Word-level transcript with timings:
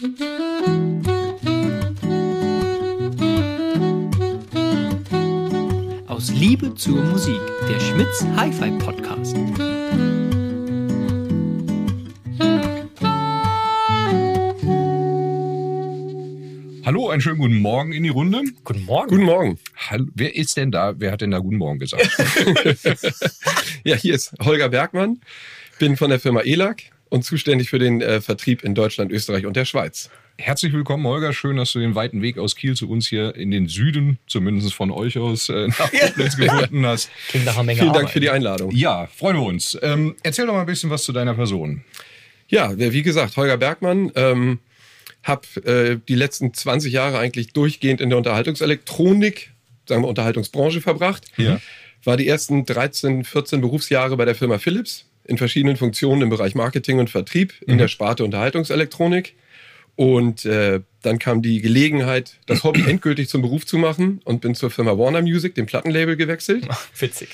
Aus 0.00 0.06
Liebe 6.30 6.74
zur 6.74 7.04
Musik, 7.04 7.38
der 7.68 7.78
Schmitz 7.80 8.24
Hi-Fi 8.34 8.70
Podcast. 8.78 9.36
Hallo, 16.86 17.10
einen 17.10 17.20
schönen 17.20 17.36
guten 17.36 17.58
Morgen 17.58 17.92
in 17.92 18.02
die 18.02 18.08
Runde. 18.08 18.42
Guten 18.64 18.86
Morgen. 18.86 19.10
Guten 19.10 19.24
Morgen. 19.24 19.58
Hallo, 19.90 20.06
wer 20.14 20.34
ist 20.34 20.56
denn 20.56 20.70
da? 20.70 20.98
Wer 20.98 21.12
hat 21.12 21.20
denn 21.20 21.32
da 21.32 21.40
guten 21.40 21.58
Morgen 21.58 21.78
gesagt? 21.78 22.08
Ja, 23.84 23.96
hier 23.96 24.14
ist 24.14 24.32
Holger 24.42 24.70
Bergmann, 24.70 25.20
bin 25.78 25.98
von 25.98 26.08
der 26.08 26.20
Firma 26.20 26.40
ELAC 26.40 26.90
und 27.10 27.24
zuständig 27.24 27.68
für 27.68 27.78
den 27.78 28.00
äh, 28.00 28.20
Vertrieb 28.22 28.64
in 28.64 28.74
Deutschland, 28.74 29.12
Österreich 29.12 29.44
und 29.44 29.56
der 29.56 29.66
Schweiz. 29.66 30.08
Herzlich 30.38 30.72
willkommen, 30.72 31.06
Holger. 31.06 31.34
Schön, 31.34 31.56
dass 31.56 31.72
du 31.72 31.80
den 31.80 31.94
weiten 31.94 32.22
Weg 32.22 32.38
aus 32.38 32.56
Kiel 32.56 32.74
zu 32.74 32.88
uns 32.88 33.06
hier 33.08 33.34
in 33.34 33.50
den 33.50 33.68
Süden, 33.68 34.18
zumindest 34.26 34.72
von 34.72 34.90
euch 34.90 35.18
aus, 35.18 35.50
äh, 35.50 35.68
nach 35.68 35.90
Koblenz 35.90 36.36
gefunden 36.36 36.86
hast. 36.86 37.10
Klingt 37.28 37.44
nach 37.44 37.56
einer 37.56 37.64
Menge 37.64 37.80
Vielen 37.80 37.92
Dank 37.92 38.04
Arbeit. 38.04 38.12
für 38.12 38.20
die 38.20 38.30
Einladung. 38.30 38.70
Ja, 38.70 39.06
freuen 39.06 39.36
wir 39.36 39.42
uns. 39.42 39.76
Ähm, 39.82 40.14
erzähl 40.22 40.46
doch 40.46 40.54
mal 40.54 40.60
ein 40.60 40.66
bisschen 40.66 40.88
was 40.88 41.02
zu 41.02 41.12
deiner 41.12 41.34
Person. 41.34 41.84
Ja, 42.48 42.76
wie 42.76 43.02
gesagt, 43.02 43.36
Holger 43.36 43.58
Bergmann, 43.58 44.10
ähm, 44.14 44.60
habe 45.22 45.46
äh, 45.64 45.98
die 46.08 46.14
letzten 46.14 46.54
20 46.54 46.92
Jahre 46.92 47.18
eigentlich 47.18 47.52
durchgehend 47.52 48.00
in 48.00 48.08
der 48.08 48.18
Unterhaltungselektronik, 48.18 49.52
sagen 49.86 50.02
wir 50.02 50.08
Unterhaltungsbranche 50.08 50.80
verbracht. 50.80 51.26
Ja. 51.36 51.60
War 52.04 52.16
die 52.16 52.26
ersten 52.26 52.64
13, 52.64 53.24
14 53.24 53.60
Berufsjahre 53.60 54.16
bei 54.16 54.24
der 54.24 54.34
Firma 54.34 54.58
Philips 54.58 55.09
in 55.30 55.38
verschiedenen 55.38 55.76
Funktionen 55.76 56.22
im 56.22 56.28
Bereich 56.28 56.54
Marketing 56.54 56.98
und 56.98 57.08
Vertrieb 57.08 57.54
in 57.66 57.78
der 57.78 57.88
Sparte 57.88 58.24
Unterhaltungselektronik. 58.24 59.34
Und 59.96 60.44
äh, 60.44 60.80
dann 61.02 61.18
kam 61.18 61.40
die 61.42 61.60
Gelegenheit, 61.60 62.38
das 62.46 62.64
Hobby 62.64 62.82
endgültig 62.88 63.28
zum 63.28 63.42
Beruf 63.42 63.64
zu 63.64 63.78
machen 63.78 64.20
und 64.24 64.40
bin 64.40 64.54
zur 64.54 64.70
Firma 64.70 64.98
Warner 64.98 65.22
Music, 65.22 65.54
dem 65.54 65.66
Plattenlabel, 65.66 66.16
gewechselt. 66.16 66.66
Witzig. 66.98 67.28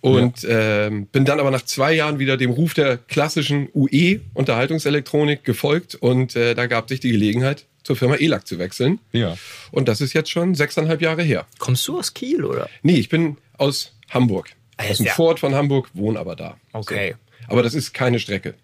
Und 0.00 0.46
ähm, 0.48 1.06
bin 1.06 1.24
dann 1.24 1.38
aber 1.40 1.50
nach 1.50 1.62
zwei 1.62 1.92
Jahren 1.92 2.18
wieder 2.18 2.36
dem 2.36 2.50
Ruf 2.50 2.74
der 2.74 2.96
klassischen 2.96 3.68
UE-Unterhaltungselektronik 3.72 5.44
gefolgt 5.44 5.94
und 5.94 6.34
äh, 6.34 6.54
da 6.54 6.66
gab 6.66 6.88
sich 6.88 7.00
die 7.00 7.12
Gelegenheit, 7.12 7.66
zur 7.84 7.96
Firma 7.96 8.16
ELAC 8.16 8.46
zu 8.46 8.58
wechseln. 8.58 8.98
Ja. 9.12 9.36
Und 9.70 9.88
das 9.88 10.00
ist 10.00 10.12
jetzt 10.12 10.30
schon 10.30 10.54
sechseinhalb 10.54 11.02
Jahre 11.02 11.22
her. 11.22 11.46
Kommst 11.58 11.86
du 11.88 11.98
aus 11.98 12.14
Kiel, 12.14 12.44
oder? 12.44 12.68
Nee, 12.82 12.96
ich 12.96 13.08
bin 13.08 13.36
aus 13.58 13.94
Hamburg. 14.10 14.50
Ah, 14.76 14.90
Aus 14.90 14.98
dem 14.98 15.06
ja. 15.06 15.12
Vorort 15.12 15.40
von 15.40 15.54
Hamburg, 15.54 15.88
wohne 15.94 16.18
aber 16.18 16.36
da. 16.36 16.56
Okay. 16.72 17.12
So. 17.12 17.21
Aber 17.48 17.62
das 17.62 17.74
ist 17.74 17.92
keine 17.92 18.18
Strecke. 18.18 18.54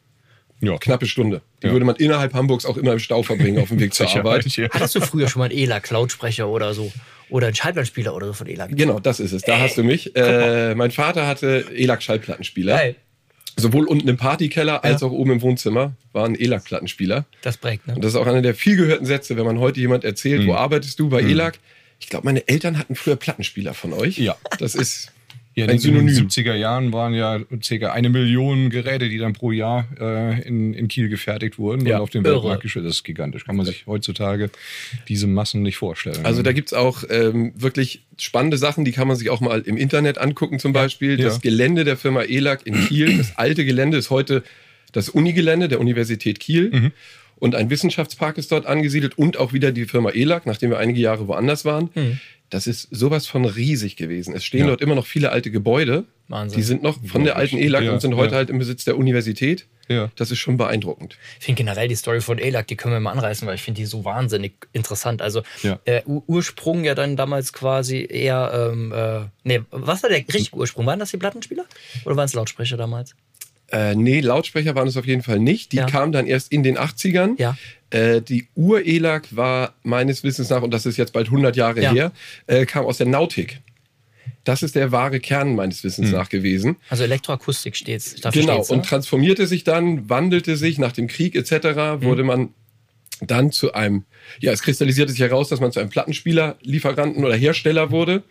Ja. 0.61 0.77
Knappe 0.79 1.07
Stunde. 1.07 1.43
Die 1.63 1.67
Ja. 1.69 1.73
würde 1.73 1.85
man 1.85 1.95
innerhalb 1.97 2.35
Hamburgs 2.35 2.65
auch 2.67 2.77
immer 2.77 2.93
im 2.93 2.99
Stau 2.99 3.23
verbringen 3.23 3.61
auf 3.63 3.69
dem 3.69 3.79
Weg 3.79 3.95
zur 3.95 4.09
Arbeit. 4.09 4.45
Ja. 4.57 4.69
Hattest 4.71 4.95
du 4.97 5.01
früher 5.01 5.29
schon 5.29 5.41
mal 5.41 5.47
einen 5.51 5.59
ELAC-Lautsprecher 5.59 6.49
oder 6.49 6.75
so? 6.75 6.91
Oder 7.31 7.49
einen 7.49 7.57
Schallplattenspieler 7.57 8.15
oder 8.15 8.27
so 8.29 8.33
von 8.33 8.47
ELAC? 8.47 8.71
Genau, 8.77 8.99
das 9.01 9.21
ist 9.21 9.33
es. 9.33 9.43
Da 9.43 9.59
hast 9.61 9.77
du 9.79 9.85
mich. 9.85 10.17
Äh, 10.17 10.75
mein 10.75 10.91
Vater 10.91 11.27
hatte 11.27 11.67
ELAC-Schallplattenspieler. 11.75 12.75
Geil. 12.77 12.97
Sowohl 13.57 13.87
unten 13.87 14.09
im 14.09 14.17
Partykeller 14.17 14.85
als 14.85 15.03
auch 15.03 15.11
oben 15.11 15.33
im 15.33 15.43
Wohnzimmer 15.43 15.93
waren 16.13 16.35
ELAC-Plattenspieler. 16.37 17.25
Das 17.43 17.57
prägt, 17.57 17.87
ne? 17.89 17.95
Und 17.97 18.03
das 18.05 18.13
ist 18.13 18.17
auch 18.17 18.27
einer 18.27 18.41
der 18.43 18.55
viel 18.55 18.77
gehörten 18.77 19.05
Sätze, 19.05 19.37
wenn 19.37 19.45
man 19.45 19.59
heute 19.59 19.81
jemand 19.81 20.05
erzählt, 20.05 20.41
Hm. 20.43 20.49
wo 20.49 20.55
arbeitest 20.55 20.99
du 21.01 21.09
bei 21.09 21.21
ELAC? 21.23 21.59
Ich 22.01 22.09
glaube, 22.09 22.25
meine 22.25 22.47
Eltern 22.47 22.79
hatten 22.79 22.95
früher 22.95 23.17
Plattenspieler 23.17 23.75
von 23.75 23.93
euch. 23.93 24.19
Ja. 24.19 24.37
Das 24.61 24.75
ist 24.77 25.11
Ja, 25.59 25.65
ein 25.65 25.71
in 25.71 25.77
den 25.77 25.81
Synonym. 25.81 26.29
70er 26.29 26.55
Jahren 26.55 26.93
waren 26.93 27.15
ja 27.15 27.41
circa 27.61 27.93
eine 27.93 28.09
Million 28.11 28.71
Geräte, 28.71 29.09
die 29.09 29.19
dann 29.19 29.33
pro 29.33 29.51
Jahr 29.51 29.89
äh, 30.01 30.41
in, 30.43 30.73
in 30.73 30.87
Kiel 30.87 31.09
gefertigt 31.09 31.59
wurden 31.59 31.85
Ja, 31.85 31.97
und 31.97 32.03
auf 32.03 32.11
dem 32.11 32.25
irre. 32.25 32.37
Weltmarkt 32.37 32.63
gestellt. 32.63 32.87
Das 32.87 32.95
ist 32.95 33.03
gigantisch. 33.03 33.45
Kann 33.45 33.57
man 33.57 33.67
sich 33.67 33.87
heutzutage 33.87 34.51
diese 35.09 35.27
Massen 35.27 35.63
nicht 35.63 35.77
vorstellen. 35.77 36.25
Also 36.25 36.43
da 36.43 36.53
gibt's 36.53 36.73
auch 36.73 37.03
ähm, 37.11 37.53
wirklich 37.57 38.03
spannende 38.19 38.57
Sachen, 38.57 38.85
die 38.85 38.93
kann 38.93 39.09
man 39.09 39.17
sich 39.17 39.31
auch 39.31 39.41
mal 39.41 39.61
im 39.63 39.77
Internet 39.77 40.19
angucken 40.19 40.61
zum 40.61 40.73
Beispiel. 40.73 41.19
Ja. 41.19 41.27
Das 41.27 41.41
Gelände 41.41 41.85
der 41.85 41.97
Firma 41.97 42.23
ELAC 42.23 42.65
in 42.65 42.87
Kiel, 42.87 43.19
das 43.19 43.37
alte 43.37 43.65
Gelände 43.65 43.97
ist 43.99 44.11
heute 44.11 44.45
das 44.93 45.09
Unigelände 45.09 45.69
der 45.69 45.81
Universität 45.81 46.39
Kiel. 46.39 46.71
Mhm. 46.71 46.93
Und 47.37 47.55
ein 47.55 47.71
Wissenschaftspark 47.71 48.37
ist 48.37 48.51
dort 48.51 48.67
angesiedelt 48.67 49.17
und 49.17 49.37
auch 49.37 49.53
wieder 49.53 49.71
die 49.71 49.85
Firma 49.85 50.11
ELAC, 50.11 50.47
nachdem 50.47 50.71
wir 50.71 50.79
einige 50.79 51.01
Jahre 51.01 51.29
woanders 51.29 51.65
waren. 51.65 51.91
Das 52.51 52.67
ist 52.67 52.89
sowas 52.91 53.27
von 53.27 53.45
riesig 53.45 53.97
gewesen. 53.97 54.35
Es 54.35 54.45
stehen. 54.45 54.61
Ja. 54.61 54.67
dort 54.69 54.81
immer 54.81 54.95
noch 54.95 55.07
viele 55.07 55.31
alte 55.33 55.51
Gebäude. 55.51 56.05
Wahnsinn. 56.29 56.57
Die 56.59 56.63
sind 56.63 56.83
noch 56.83 56.99
von 57.07 57.25
der 57.25 57.37
alten 57.37 57.57
ELAC 57.59 57.85
Ja, 57.85 57.93
und 57.93 58.01
sind 58.01 58.17
heute 58.17 58.33
ja. 58.33 58.39
halt 58.39 58.51
im 58.51 58.59
Besitz 58.59 58.85
der 58.85 58.97
Universität. 58.99 59.67
Ja. 59.89 60.11
Das 60.17 60.31
ist 60.31 60.39
schon 60.39 60.59
beeindruckend. 60.59 61.17
Ich 61.41 61.47
finde 61.47 61.59
generell 61.63 61.89
die 61.89 61.95
Story 61.95 62.21
von 62.21 62.39
ELAC, 62.39 62.67
die 62.67 62.77
können 62.77 62.93
wir 62.95 63.01
mal 63.01 63.13
anreißen, 63.13 63.47
weil 63.49 63.55
ich 63.55 63.63
finde 63.63 63.81
die 63.81 63.87
so 63.87 64.05
wahnsinnig 64.05 64.53
interessant. 64.75 65.23
Also 65.23 65.43
Ja. 65.63 65.79
äh, 65.87 66.03
Ur- 66.05 66.23
Ursprung 66.27 66.85
ja 66.85 66.95
dann 66.95 67.17
damals 67.17 67.53
quasi 67.55 68.07
eher, 68.09 68.71
ähm, 68.73 68.93
äh, 68.93 69.21
nee, 69.45 69.61
was 69.71 70.03
war 70.03 70.11
der 70.11 70.19
richtige 70.19 70.57
Ursprung? 70.57 70.85
Waren 70.87 70.99
das 70.99 71.11
die 71.11 71.17
Plattenspieler? 71.17 71.65
Oder 72.05 72.17
waren 72.17 72.27
es 72.27 72.35
Lautsprecher 72.35 72.77
damals? 72.77 73.15
Äh, 73.71 73.95
nee, 73.95 74.21
Lautsprecher 74.21 74.75
waren 74.75 74.89
es 74.89 74.97
auf 74.97 75.07
jeden 75.07 75.23
Fall 75.23 75.39
nicht. 75.39 75.73
Die 75.73 75.77
Ja. 75.77 75.87
kamen 75.87 76.13
dann 76.13 76.27
erst 76.27 76.51
in 76.53 76.63
den 76.63 76.79
80ern. 76.79 77.35
Ja. 77.39 77.57
Äh, 77.91 78.23
die 78.23 78.49
Ur-ELAC 78.55 79.37
war 79.37 79.75
meines 79.83 80.25
Wissens 80.25 80.49
nach, 80.51 80.63
und 80.63 80.73
das 80.73 80.87
ist 80.87 80.97
jetzt 80.97 81.13
bald 81.13 81.31
100 81.31 81.57
Jahre 81.57 81.83
Ja. 81.83 81.93
her, 81.93 82.13
äh, 82.47 82.65
kam 82.67 82.85
aus 82.87 82.99
der 82.99 83.07
Nautik. 83.07 83.61
Das 84.45 84.63
ist 84.63 84.75
der 84.77 84.93
wahre 84.93 85.21
Kern 85.21 85.55
meines 85.55 85.85
Wissens 85.85 86.11
nach 86.11 86.31
gewesen. 86.31 86.77
Also 86.89 87.05
Elektroakustik. 87.05 87.75
Dafür 87.85 88.41
Genau, 88.41 88.55
steht's, 88.55 88.71
und 88.71 88.79
ne? 88.79 88.83
transformierte 88.85 89.47
sich 89.47 89.65
dann, 89.65 90.09
wandelte 90.09 90.57
sich 90.57 90.79
nach 90.79 90.93
dem 90.93 91.07
Krieg 91.07 91.35
etc., 91.35 92.01
wurde 92.03 92.25
man 92.25 92.51
dann 93.21 93.51
zu 93.51 93.73
einem, 93.75 94.05
ja, 94.41 94.53
es 94.53 94.63
kristallisierte 94.63 95.11
sich 95.13 95.21
heraus, 95.21 95.49
dass 95.49 95.61
man 95.61 95.73
zu 95.73 95.81
einem 95.81 95.91
Plattenspieler-Lieferanten 95.91 97.25
oder 97.25 97.35
Hersteller 97.35 97.91
wurde. 97.91 98.23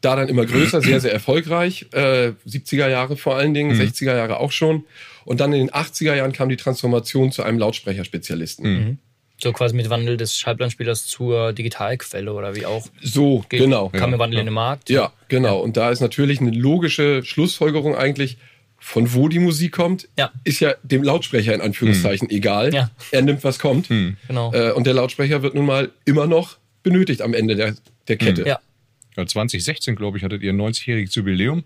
Da 0.00 0.16
dann 0.16 0.28
immer 0.28 0.44
größer, 0.46 0.82
sehr, 0.82 1.00
sehr 1.00 1.12
erfolgreich. 1.12 1.86
Äh, 1.92 2.32
70er 2.46 2.88
Jahre 2.88 3.16
vor 3.16 3.36
allen 3.36 3.54
Dingen, 3.54 3.72
60er 3.80 4.16
Jahre 4.16 4.38
auch 4.40 4.52
schon. 4.52 4.84
Und 5.24 5.40
dann 5.40 5.52
in 5.52 5.58
den 5.66 5.70
80er 5.70 6.14
Jahren 6.14 6.32
kam 6.32 6.48
die 6.48 6.56
Transformation 6.56 7.32
zu 7.32 7.42
einem 7.42 7.58
Lautsprecherspezialisten. 7.58 8.98
So 9.38 9.52
quasi 9.52 9.74
mit 9.76 9.90
Wandel 9.90 10.16
des 10.16 10.38
Schallplattenspielers 10.38 11.06
zur 11.06 11.52
Digitalquelle 11.52 12.32
oder 12.32 12.54
wie 12.54 12.64
auch. 12.64 12.86
So, 13.02 13.44
Geht- 13.48 13.60
genau. 13.60 13.90
Kam 13.90 14.10
der 14.10 14.18
Wandel 14.18 14.40
in 14.40 14.46
den 14.46 14.54
Markt. 14.54 14.88
Ja, 14.88 15.12
genau. 15.28 15.58
Und 15.60 15.76
da 15.76 15.90
ist 15.90 16.00
natürlich 16.00 16.40
eine 16.40 16.52
logische 16.52 17.22
Schlussfolgerung 17.22 17.94
eigentlich, 17.94 18.38
von 18.86 19.12
wo 19.14 19.26
die 19.28 19.40
Musik 19.40 19.72
kommt, 19.72 20.08
Ja. 20.16 20.30
ist 20.44 20.60
ja 20.60 20.74
dem 20.84 21.02
Lautsprecher 21.02 21.52
in 21.52 21.60
Anführungszeichen 21.60 22.30
egal. 22.30 22.72
Ja. 22.72 22.88
Er 23.10 23.22
nimmt, 23.22 23.42
was 23.42 23.58
kommt. 23.58 23.88
Genau. 23.88 24.52
Äh, 24.54 24.70
und 24.72 24.86
der 24.86 24.94
Lautsprecher 24.94 25.42
wird 25.42 25.56
nun 25.56 25.66
mal 25.66 25.90
immer 26.04 26.28
noch 26.28 26.58
benötigt 26.84 27.20
am 27.20 27.34
Ende 27.34 27.56
der, 27.56 27.74
der 28.06 28.16
Kette. 28.16 28.46
Ja. 28.46 28.60
Ja, 29.16 29.26
2016, 29.26 29.96
glaube 29.96 30.18
ich, 30.18 30.24
hattet 30.24 30.42
ihr 30.42 30.52
ein 30.52 30.60
90-jähriges 30.60 31.16
Jubiläum 31.16 31.64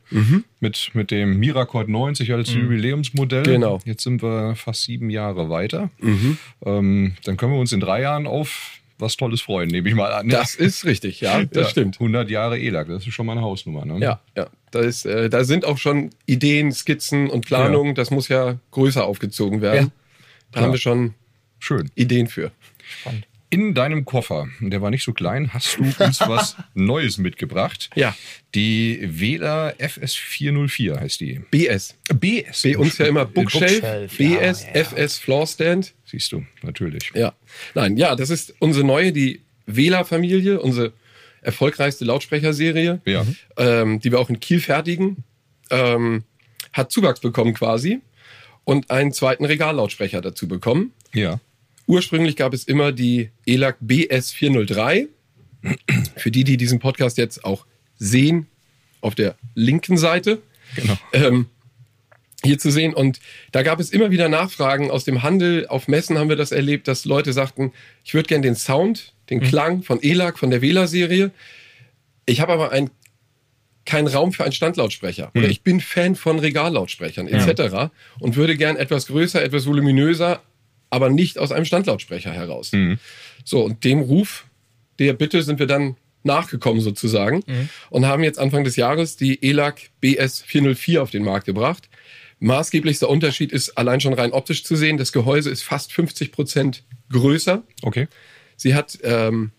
mit, 0.61 0.91
mit 0.95 1.11
dem 1.11 1.37
Miracord 1.39 1.89
90 1.91 2.33
als 2.33 2.55
Jubiläumsmodell. 2.55 3.43
Genau. 3.43 3.81
Jetzt 3.85 4.05
sind 4.05 4.23
wir 4.23 4.55
fast 4.57 4.85
sieben 4.85 5.11
Jahre 5.11 5.51
weiter. 5.51 5.91
Ähm, 6.65 7.17
dann 7.25 7.37
können 7.37 7.53
wir 7.53 7.59
uns 7.61 7.73
in 7.73 7.81
drei 7.81 8.01
Jahren 8.03 8.27
auf 8.27 8.79
was 9.01 9.17
Tolles 9.17 9.41
freuen, 9.41 9.69
nehme 9.69 9.89
ich 9.89 9.95
mal 9.95 10.13
an. 10.13 10.29
Das 10.29 10.55
ist 10.55 10.85
richtig, 10.85 11.21
ja, 11.21 11.45
das 11.45 11.65
Ja, 11.65 11.71
stimmt. 11.71 11.97
100 12.01 12.31
Jahre 12.31 12.59
ELAC, 12.59 12.89
das 12.89 13.07
ist 13.07 13.15
schon 13.15 13.27
mal 13.27 13.33
eine 13.33 13.43
Hausnummer. 13.43 13.85
Ne? 13.85 13.99
Ja, 13.99 14.21
ja. 14.37 14.49
Da, 14.71 14.81
ist, 14.81 15.05
äh, 15.07 15.29
da 15.29 15.45
sind 15.45 15.65
auch 15.65 15.79
schon 15.79 16.11
Ideen, 16.27 16.73
Skizzen 16.73 17.29
und 17.29 17.45
Planungen. 17.47 17.95
Das 17.95 18.11
muss 18.11 18.29
ja 18.29 18.59
größer 18.71 19.05
aufgezogen 19.05 19.61
werden. 19.63 19.87
Ja. 19.87 19.93
Da 20.53 20.53
Klar. 20.53 20.65
haben 20.65 20.73
wir 20.73 20.79
schon 20.79 21.15
Schön. 21.59 21.91
Ideen 21.95 22.27
für. 22.27 22.51
Spannend. 23.01 23.27
In 23.53 23.75
deinem 23.75 24.05
Koffer, 24.05 24.47
der 24.61 24.81
war 24.81 24.91
nicht 24.91 25.03
so 25.05 25.13
klein, 25.13 25.53
hast 25.53 25.77
du 25.77 25.83
uns 26.05 26.21
was 26.29 26.57
Neues 26.75 27.19
mitgebracht. 27.19 27.91
Ja. 27.97 28.15
Die 28.55 29.01
Wähler 29.03 29.75
FS404 29.81 31.01
heißt 31.01 31.21
die. 31.21 31.41
BS. 31.51 31.97
BS. 32.15 32.63
Bei 32.63 32.79
uns 32.79 32.99
ja 32.99 33.07
immer 33.07 33.25
Bookshelf, 33.27 33.81
Bookshelf, 33.81 34.17
BS, 34.17 34.63
ja, 34.63 34.69
ja. 34.75 34.81
FS, 34.85 35.19
Floorstand. 35.19 35.95
Siehst 36.05 36.31
du, 36.33 36.45
natürlich. 36.63 37.11
Ja. 37.15 37.33
Nein, 37.75 37.97
ja, 37.97 38.15
das 38.15 38.31
ist 38.31 38.55
unsere 38.61 38.87
neue, 38.87 39.13
die 39.13 39.41
Wähler-Familie, 39.67 40.61
unsere 40.61 40.93
erfolgreichste 41.43 42.05
Lautsprecherserie, 42.05 43.01
Ja. 43.05 43.27
ähm, 43.57 43.99
die 44.01 44.13
wir 44.13 44.21
auch 44.21 44.31
in 44.31 44.39
Kiel 44.41 44.61
fertigen. 44.61 45.25
Ähm, 45.71 46.23
hat 46.73 46.93
Zuwachs 46.93 47.21
bekommen 47.21 47.55
quasi 47.55 48.01
und 48.65 48.91
einen 48.91 49.13
zweiten 49.13 49.45
Regallautsprecher 49.45 50.21
dazu 50.21 50.47
bekommen. 50.47 50.93
Ja. 51.13 51.41
Ursprünglich 51.91 52.37
gab 52.37 52.55
es 52.55 52.63
immer 52.63 52.93
die 52.93 53.31
ELAC 53.47 53.79
BS403. 53.85 55.09
Für 56.17 56.31
die, 56.31 56.45
die 56.45 56.57
diesen 56.57 56.79
Podcast 56.79 57.19
jetzt 57.19 57.45
auch 57.45 57.67
sehen, 57.99 58.47
auf 59.01 59.17
der 59.17 59.35
linken 59.57 59.99
Seite. 59.99 60.41
Genau. 60.77 60.97
Ähm, 61.13 61.47
hier 62.45 62.61
zu 62.61 62.71
sehen. 62.71 62.95
Und 62.95 63.19
da 63.51 63.65
gab 63.65 63.81
es 63.81 63.91
immer 63.91 64.13
wieder 64.13 64.29
Nachfragen 64.29 64.89
aus 64.89 65.03
dem 65.03 65.25
Handel. 65.25 65.67
Auf 65.67 65.89
Messen 65.89 66.17
haben 66.17 66.29
wir 66.29 66.37
das 66.37 66.53
erlebt, 66.53 66.87
dass 66.87 67.07
Leute 67.07 67.33
sagten, 67.33 67.73
ich 68.05 68.15
würde 68.15 68.29
gern 68.29 68.43
den 68.43 68.55
Sound, 68.55 69.13
den 69.29 69.41
Klang 69.41 69.83
von 69.83 70.01
ELAC, 70.01 70.39
von 70.39 70.51
der 70.51 70.63
Wähler-Serie. 70.63 71.33
Ich 72.25 72.41
habe 72.41 72.53
aber 72.53 72.71
ein, 72.71 72.91
keinen 73.85 74.07
Raum 74.07 74.33
für 74.33 74.45
einen 74.45 74.53
Standlautsprecher. 74.53 75.33
Oder 75.35 75.49
ich 75.49 75.63
bin 75.63 75.81
Fan 75.81 76.15
von 76.15 76.39
Regallautsprechern 76.39 77.27
etc. 77.27 77.91
Und 78.21 78.37
würde 78.37 78.57
gern 78.57 78.77
etwas 78.77 79.09
größer, 79.09 79.43
etwas 79.43 79.67
voluminöser, 79.67 80.41
aber 80.91 81.09
nicht 81.09 81.39
aus 81.39 81.53
einem 81.53 81.65
Standlautsprecher 81.65 82.33
heraus. 82.33 82.73
So, 83.45 83.65
und 83.65 83.85
dem 83.85 84.01
Ruf 84.01 84.47
der 84.99 85.15
Bitte 85.15 85.43
sind 85.43 85.59
wir 85.59 85.67
dann 85.67 85.97
nachgekommen 86.23 86.83
sozusagen 86.83 87.43
und 87.89 88.07
haben 88.07 88.23
jetzt 88.23 88.39
Anfang 88.39 88.65
des 88.65 88.77
Jahres 88.77 89.17
die 89.17 89.43
ELAC 89.43 89.91
BS 90.01 90.43
404 90.43 91.03
auf 91.03 91.11
den 91.11 91.25
Markt 91.25 91.47
gebracht. 91.47 91.89
Maßgeblichster 92.41 93.09
Unterschied 93.09 93.53
ist 93.53 93.77
allein 93.79 94.01
schon 94.01 94.15
rein 94.15 94.33
optisch 94.33 94.65
zu 94.65 94.77
sehen. 94.77 94.97
Das 94.97 95.13
Gehäuse 95.13 95.51
ist 95.51 95.63
fast 95.63 95.93
50 95.93 96.33
Prozent 96.33 96.85
größer. 97.11 97.63
Okay. 97.83 98.09
Sie 98.57 98.75
hat 98.75 98.99
ähm, 99.03 99.53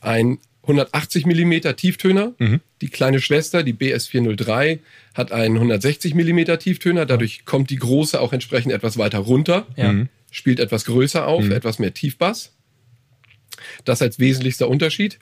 ein 0.00 0.38
180 0.62 1.26
Millimeter 1.26 1.76
Tieftöner. 1.76 2.32
Die 2.80 2.88
kleine 2.88 3.20
Schwester, 3.20 3.62
die 3.62 3.72
BS 3.72 4.06
403, 4.06 4.80
hat 5.14 5.32
einen 5.32 5.56
160 5.56 6.14
Millimeter 6.14 6.58
Tieftöner. 6.58 7.04
Dadurch 7.04 7.44
kommt 7.44 7.70
die 7.70 7.76
große 7.76 8.20
auch 8.20 8.32
entsprechend 8.32 8.72
etwas 8.72 8.96
weiter 8.96 9.18
runter. 9.18 9.66
Ja. 9.76 9.90
Spielt 10.32 10.58
etwas 10.58 10.86
größer 10.86 11.26
auf, 11.28 11.48
etwas 11.50 11.78
mehr 11.78 11.94
Tiefbass. 11.94 12.52
Das 13.84 14.02
als 14.02 14.18
wesentlichster 14.18 14.66
Unterschied. 14.68 15.18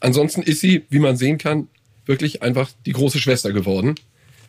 Ansonsten 0.00 0.40
ist 0.42 0.60
sie, 0.60 0.86
wie 0.88 1.00
man 1.00 1.16
sehen 1.16 1.36
kann, 1.36 1.68
wirklich 2.06 2.42
einfach 2.42 2.70
die 2.86 2.92
große 2.92 3.18
Schwester 3.18 3.52
geworden. 3.52 3.96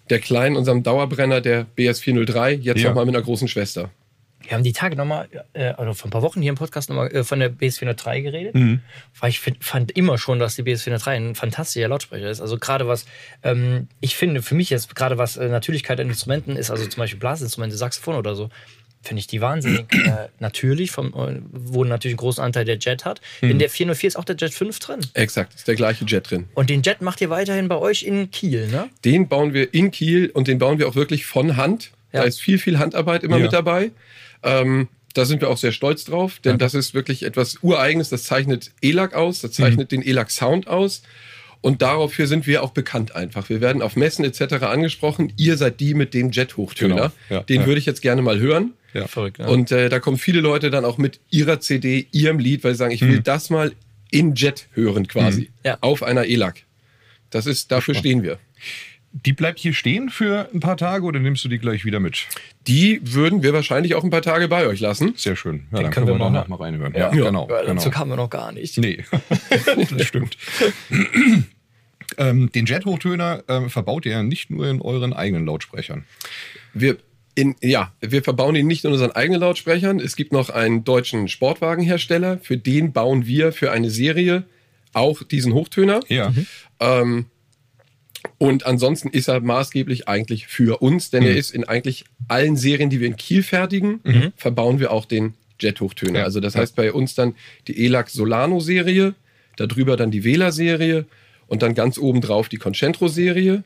Der 0.10 0.20
kleinen, 0.20 0.56
unserem 0.56 0.84
Dauerbrenner, 0.84 1.42
der 1.42 1.64
BS 1.76 2.00
403, 2.00 2.54
jetzt 2.54 2.80
Ja. 2.80 2.90
nochmal 2.90 3.06
mit 3.06 3.16
einer 3.16 3.24
großen 3.26 3.48
Schwester. 3.48 3.90
Wir 4.44 4.52
haben 4.52 4.64
die 4.64 4.72
Tage 4.72 4.96
nochmal, 4.96 5.28
äh, 5.54 5.70
also 5.70 5.94
vor 5.96 6.08
ein 6.08 6.12
paar 6.12 6.22
Wochen 6.22 6.42
hier 6.42 6.50
im 6.50 6.56
Podcast 6.56 6.90
nochmal 6.90 7.12
äh, 7.14 7.24
von 7.24 7.40
der 7.40 7.52
BS403 7.52 8.22
geredet. 8.22 8.56
Mhm. 8.56 8.82
Weil 9.20 9.32
ich 9.32 9.40
find, 9.40 9.62
fand 9.64 9.92
immer 9.92 10.18
schon, 10.20 10.38
dass 10.40 10.56
die 10.56 10.64
BS403 10.64 11.08
ein 11.10 11.36
fantastischer 11.36 11.88
Lautsprecher 11.88 12.30
ist. 12.30 12.40
Also 12.40 12.58
gerade 12.58 12.88
was, 12.88 13.06
ähm, 13.44 13.88
ich 14.00 14.16
finde 14.16 14.42
für 14.44 14.54
mich 14.56 14.70
jetzt 14.70 14.96
gerade 14.96 15.18
was 15.18 15.36
äh, 15.38 15.50
Natürlichkeit 15.50 16.00
an 16.00 16.08
Instrumenten 16.08 16.56
ist, 16.56 16.70
also 16.70 16.86
zum 16.86 17.00
Beispiel 17.00 17.20
Blasinstrumente, 17.20 17.76
Saxophon 17.76 18.16
oder 18.16 18.36
so, 18.36 18.50
finde 19.02 19.20
ich 19.20 19.28
die 19.28 19.42
wahnsinnig 19.42 19.86
äh, 19.94 20.28
natürlich, 20.40 20.92
vom, 20.92 21.08
äh, 21.14 21.40
wo 21.52 21.84
natürlich 21.84 22.14
einen 22.14 22.18
großen 22.18 22.44
Anteil 22.44 22.66
der 22.66 22.78
Jet 22.78 23.06
hat. 23.06 23.22
Mhm. 23.42 23.52
In 23.52 23.60
der 23.60 23.70
404 23.70 24.08
ist 24.08 24.16
auch 24.16 24.26
der 24.26 24.36
Jet 24.36 24.54
5 24.54 24.80
drin. 24.80 25.00
Exakt, 25.14 25.56
ist 25.56 25.68
der 25.68 25.76
gleiche 25.76 26.06
Jet 26.06 26.30
drin. 26.30 26.46
Und 26.54 26.70
den 26.70 26.82
Jet 26.82 27.02
macht 27.02 27.22
ihr 27.22 27.30
weiterhin 27.30 27.68
bei 27.68 27.78
euch 27.78 28.04
in 28.04 28.32
Kiel, 28.32 28.68
ne? 28.68 28.90
Den 29.06 29.28
bauen 29.28 29.54
wir 29.54 29.74
in 29.74 29.92
Kiel 29.92 30.30
und 30.34 30.48
den 30.48 30.58
bauen 30.60 30.80
wir 30.80 30.88
auch 30.88 30.96
wirklich 30.96 31.26
von 31.26 31.58
Hand. 31.58 31.92
Ja. 32.12 32.22
Da 32.22 32.26
ist 32.28 32.40
viel, 32.42 32.58
viel 32.60 32.80
Handarbeit 32.80 33.24
immer 33.24 33.38
Ja. 33.38 33.44
mit 33.44 33.54
dabei. 33.54 33.92
Ähm, 34.44 34.88
da 35.14 35.26
sind 35.26 35.42
wir 35.42 35.50
auch 35.50 35.58
sehr 35.58 35.72
stolz 35.72 36.06
drauf, 36.06 36.40
denn 36.44 36.60
das 36.60 36.76
ist 36.76 36.94
wirklich 36.94 37.24
etwas 37.24 37.58
Ureigenes. 37.64 38.10
Das 38.10 38.24
zeichnet 38.24 38.72
ELAC 38.82 39.16
aus, 39.16 39.42
das 39.42 39.54
zeichnet 39.54 39.92
den 39.92 40.04
ELAC 40.04 40.30
Sound 40.30 40.68
aus. 40.68 41.02
Und 41.62 41.82
dafür 41.82 42.28
sind 42.28 42.48
wir 42.48 42.64
auch 42.64 42.72
bekannt 42.72 43.16
einfach. 43.16 43.50
Wir 43.50 43.62
werden 43.62 43.82
auf 43.82 43.96
Messen 43.96 44.24
etc. 44.26 44.64
angesprochen. 44.64 45.34
Ihr 45.38 45.58
seid 45.58 45.80
die 45.80 45.94
mit 45.94 46.14
dem 46.14 46.32
Jet-Hochtöner. 46.32 46.96
Genau. 46.96 47.12
Ja, 47.30 47.44
Den 47.44 47.62
ja. 47.62 47.68
würde 47.68 47.80
ich 47.80 47.86
jetzt 47.86 48.02
gerne 48.02 48.22
mal 48.22 48.40
hören. 48.40 48.74
Ja. 48.94 49.08
Verrückt, 49.08 49.40
ne? 49.40 49.48
Und 49.48 49.72
äh, 49.72 49.90
da 49.90 50.00
kommen 50.00 50.18
viele 50.18 50.40
Leute 50.40 50.70
dann 50.70 50.86
auch 50.86 50.98
mit 50.98 51.20
ihrer 51.30 51.60
CD, 51.60 52.08
ihrem 52.12 52.40
Lied, 52.40 52.64
weil 52.64 52.74
sie 52.74 52.78
sagen, 52.78 52.94
ich 52.94 53.02
will 53.02 53.20
das 53.20 53.50
mal 53.50 53.74
in 54.10 54.36
Jet 54.36 54.68
hören 54.74 55.08
quasi. 55.08 55.50
Ja. 55.66 55.78
Auf 55.82 56.04
einer 56.04 56.26
ELAC. 56.26 56.64
Das 57.30 57.46
ist, 57.46 57.72
dafür 57.72 57.94
stehen 57.94 58.24
wir. 58.24 58.40
Die 59.14 59.34
bleibt 59.34 59.58
hier 59.60 59.74
stehen 59.74 60.10
für 60.10 60.50
ein 60.54 60.60
paar 60.60 60.78
Tage 60.78 61.04
oder 61.04 61.20
nimmst 61.20 61.44
du 61.44 61.50
die 61.50 61.58
gleich 61.58 61.86
wieder 61.86 62.00
mit? 62.00 62.28
Die 62.68 63.00
würden 63.04 63.42
wir 63.42 63.54
wahrscheinlich 63.54 63.96
auch 63.96 64.04
ein 64.04 64.10
paar 64.10 64.22
Tage 64.22 64.48
bei 64.48 64.68
euch 64.68 64.80
lassen. 64.80 65.14
Sehr 65.16 65.36
schön. 65.36 65.66
Ja, 65.72 65.82
dann 65.82 65.92
können 65.92 65.92
können 65.92 66.08
wir 66.08 66.14
wir 66.14 66.20
mal 66.20 66.26
danach 66.26 66.48
mal 66.50 66.58
reinhören. 66.58 66.94
Ja, 66.94 67.14
Ja. 67.14 67.26
genau. 67.26 67.50
Weil 67.50 67.62
genau. 67.66 67.76
Dazu 67.76 67.90
kamen 67.90 68.12
wir 68.12 68.18
noch 68.18 68.30
gar 68.30 68.52
nicht. 68.52 68.78
Nee, 68.78 69.04
das 69.98 70.08
stimmt. 70.08 70.38
ähm, 72.18 72.52
den 72.52 72.66
Jet-Hochtöner 72.66 73.44
ähm, 73.48 73.70
verbaut 73.70 74.06
ihr 74.06 74.12
ja 74.14 74.24
nicht 74.24 74.50
nur 74.50 74.68
in 74.68 74.82
euren 74.82 75.14
eigenen 75.14 75.46
Lautsprechern. 75.46 76.06
Wir, 76.74 76.98
in, 77.36 77.56
ja, 77.62 77.94
wir 78.02 78.24
verbauen 78.24 78.56
ihn 78.56 78.68
nicht 78.68 78.86
in 78.86 78.92
unseren 78.92 79.12
eigenen 79.12 79.42
Lautsprechern. 79.42 80.00
Es 80.00 80.16
gibt 80.16 80.32
noch 80.32 80.50
einen 80.50 80.84
deutschen 80.84 81.28
Sportwagenhersteller, 81.28 82.40
für 82.40 82.58
den 82.58 82.94
bauen 82.94 83.26
wir 83.26 83.52
für 83.52 83.72
eine 83.72 83.90
Serie 83.90 84.44
auch 84.94 85.24
diesen 85.24 85.54
Hochtöner. 85.54 86.00
Ja. 86.08 86.34
Ähm, 86.80 87.26
und 88.38 88.66
ansonsten 88.66 89.10
ist 89.10 89.28
er 89.28 89.40
maßgeblich 89.42 90.08
eigentlich 90.08 90.48
für 90.48 90.82
uns, 90.82 91.10
denn 91.10 91.24
er 91.24 91.32
Mhm. 91.32 91.38
ist 91.38 91.52
in 91.52 91.64
eigentlich 91.64 92.06
allen 92.28 92.56
Serien, 92.56 92.90
die 92.90 93.00
wir 93.00 93.08
in 93.08 93.16
Kiel 93.18 93.44
fertigen, 93.44 94.00
verbauen 94.36 94.80
wir 94.80 94.92
auch 94.92 95.06
den 95.06 95.34
Jet-Hochtöner. 95.60 96.20
Ja. 96.20 96.26
Also 96.26 96.40
das 96.40 96.54
Ja. 96.54 96.62
heißt 96.62 96.76
bei 96.76 96.92
uns 96.94 97.16
dann 97.16 97.36
die 97.68 97.84
ELAC 97.86 98.10
Solano-Serie, 98.10 99.16
darüber 99.56 99.98
dann 99.98 100.12
die 100.12 100.24
Wähler-Serie 100.24 101.06
und 101.48 101.62
dann 101.64 101.74
ganz 101.74 101.98
oben 101.98 102.22
drauf 102.22 102.48
die 102.50 102.58
Concentro-Serie 102.58 103.64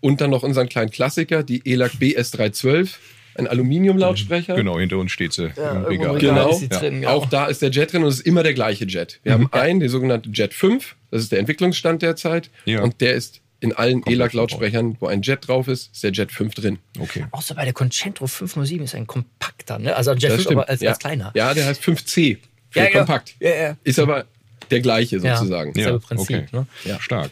und 0.00 0.20
dann 0.20 0.30
noch 0.30 0.42
unseren 0.44 0.68
kleinen 0.68 0.90
Klassiker, 0.90 1.42
die 1.42 1.62
ELAC 1.64 1.92
BS312, 1.98 2.98
ein 3.36 3.48
Aluminiumlautsprecher. 3.48 4.54
Genau, 4.54 4.78
hinter 4.78 4.98
uns 4.98 5.10
steht 5.10 5.32
sie 5.32 5.46
Regal. 5.46 5.76
im 5.76 5.84
Regal 5.86 6.18
Genau. 6.18 6.50
ist 6.50 6.60
sie 6.60 6.68
drin, 6.68 7.00
genau. 7.00 7.10
Auch 7.14 7.26
da 7.28 7.46
ist 7.46 7.62
der 7.62 7.70
Jet 7.70 7.92
drin 7.92 8.02
und 8.02 8.08
es 8.10 8.16
ist 8.20 8.26
immer 8.26 8.44
der 8.44 8.54
gleiche 8.54 8.84
Jet. 8.84 9.18
Wir 9.24 9.32
haben 9.32 9.48
einen, 9.52 9.80
den 9.80 9.88
sogenannten 9.88 10.32
Jet 10.32 10.54
5, 10.54 10.94
das 11.10 11.22
ist 11.22 11.32
der 11.32 11.40
Entwicklungsstand 11.40 12.02
derzeit. 12.02 12.50
Ja. 12.64 12.82
Und 12.82 13.00
der 13.00 13.14
ist 13.14 13.40
in 13.64 13.72
allen 13.72 14.04
ELAC-Lautsprechern, 14.06 14.96
wo 15.00 15.06
ein 15.06 15.22
Jet 15.22 15.48
drauf 15.48 15.68
ist, 15.68 15.90
ist 15.92 16.04
der 16.04 16.12
Jet 16.12 16.30
5 16.30 16.54
drin. 16.54 16.78
Okay. 16.98 17.24
Außer 17.30 17.54
bei 17.54 17.64
der 17.64 17.72
Concentro 17.72 18.26
507 18.26 18.84
ist 18.84 18.94
ein 18.94 19.06
kompakter, 19.06 19.78
ne? 19.78 19.96
Also 19.96 20.10
ein 20.10 20.18
Jet 20.18 20.30
Das 20.30 20.36
5, 20.36 20.42
stimmt. 20.42 20.60
aber 20.60 20.68
als, 20.68 20.80
ja. 20.82 20.90
als 20.90 20.98
kleiner. 20.98 21.32
Ja, 21.34 21.54
der 21.54 21.66
heißt 21.66 21.82
5C 21.82 22.38
für 22.70 22.78
Ja, 22.78 22.90
kompakt. 22.90 23.34
Ja, 23.40 23.54
ja. 23.54 23.76
Ist 23.82 23.98
aber 23.98 24.26
der 24.70 24.80
gleiche 24.80 25.18
sozusagen. 25.18 25.72
Ja. 25.78 25.98
Prinzip, 25.98 26.52
ne? 26.52 26.66
Ja. 26.84 27.00
Stark. 27.00 27.30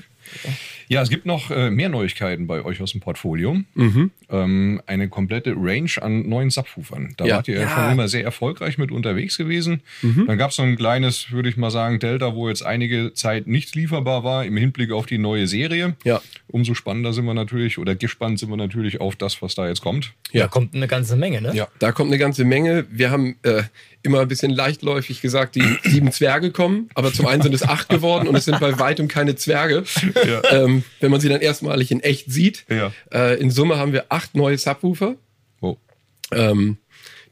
Ja, 0.88 1.00
es 1.02 1.08
gibt 1.10 1.26
noch 1.26 1.50
äh, 1.50 1.70
mehr 1.70 1.88
Neuigkeiten 1.88 2.46
bei 2.46 2.64
euch 2.64 2.80
aus 2.82 2.92
dem 2.92 3.00
Portfolio. 3.00 3.60
Ähm, 4.30 4.80
eine 4.86 5.08
komplette 5.08 5.54
Range 5.56 5.90
an 6.00 6.28
neuen 6.28 6.50
Subwoofern. 6.50 7.14
Da 7.16 7.24
Ja. 7.24 7.36
wart 7.36 7.48
ihr 7.48 7.60
ja. 7.60 7.68
Schon 7.68 7.92
immer 7.92 8.08
sehr 8.08 8.24
erfolgreich 8.24 8.78
mit 8.78 8.90
unterwegs 8.90 9.36
gewesen. 9.38 9.82
Dann 10.02 10.38
gab 10.38 10.50
es 10.50 10.56
so 10.56 10.62
ein 10.62 10.76
kleines, 10.76 11.30
würde 11.30 11.48
ich 11.48 11.56
mal 11.56 11.70
sagen, 11.70 11.98
Delta, 11.98 12.34
wo 12.34 12.48
jetzt 12.48 12.64
einige 12.64 13.12
Zeit 13.14 13.46
nicht 13.46 13.74
lieferbar 13.74 14.24
war 14.24 14.44
im 14.44 14.56
Hinblick 14.56 14.90
auf 14.92 15.06
die 15.06 15.18
neue 15.18 15.46
Serie. 15.46 15.96
Ja. 16.04 16.20
Umso 16.52 16.74
spannender 16.74 17.14
sind 17.14 17.24
wir 17.24 17.32
natürlich 17.32 17.78
oder 17.78 17.94
gespannt 17.94 18.38
sind 18.38 18.50
wir 18.50 18.58
natürlich 18.58 19.00
auf 19.00 19.16
das, 19.16 19.40
was 19.40 19.54
da 19.54 19.66
jetzt 19.66 19.80
kommt. 19.80 20.12
Da 20.34 20.48
kommt 20.48 20.74
eine 20.74 20.86
ganze 20.86 21.16
Menge, 21.16 21.40
ne? 21.40 21.54
Ja. 21.54 21.66
Da 21.78 21.92
kommt 21.92 22.10
eine 22.10 22.18
ganze 22.18 22.44
Menge. 22.44 22.84
Wir 22.90 23.10
haben 23.10 23.36
äh, 23.42 23.62
immer 24.02 24.20
ein 24.20 24.28
bisschen 24.28 24.50
leichtläufig 24.50 25.22
gesagt, 25.22 25.54
die 25.54 25.64
sieben 25.82 26.12
Zwerge 26.12 26.50
kommen, 26.50 26.90
aber 26.94 27.10
zum 27.10 27.26
einen 27.26 27.40
sind 27.40 27.54
es 27.54 27.62
acht 27.62 27.88
geworden 27.88 28.28
und 28.28 28.36
es 28.36 28.44
sind 28.44 28.60
bei 28.60 28.78
weitem 28.78 29.08
keine 29.08 29.34
Zwerge. 29.34 29.84
Ähm, 30.50 30.82
wenn 31.00 31.10
man 31.10 31.20
sie 31.20 31.28
dann 31.28 31.40
erstmalig 31.40 31.90
in 31.90 32.00
echt 32.00 32.30
sieht. 32.30 32.64
Ja. 32.68 32.92
Äh, 33.12 33.40
in 33.40 33.50
Summe 33.50 33.78
haben 33.78 33.92
wir 33.92 34.06
acht 34.08 34.34
neue 34.34 34.58
Subwoofer. 34.58 35.14
Oh. 35.60 35.76
Ähm, 36.32 36.78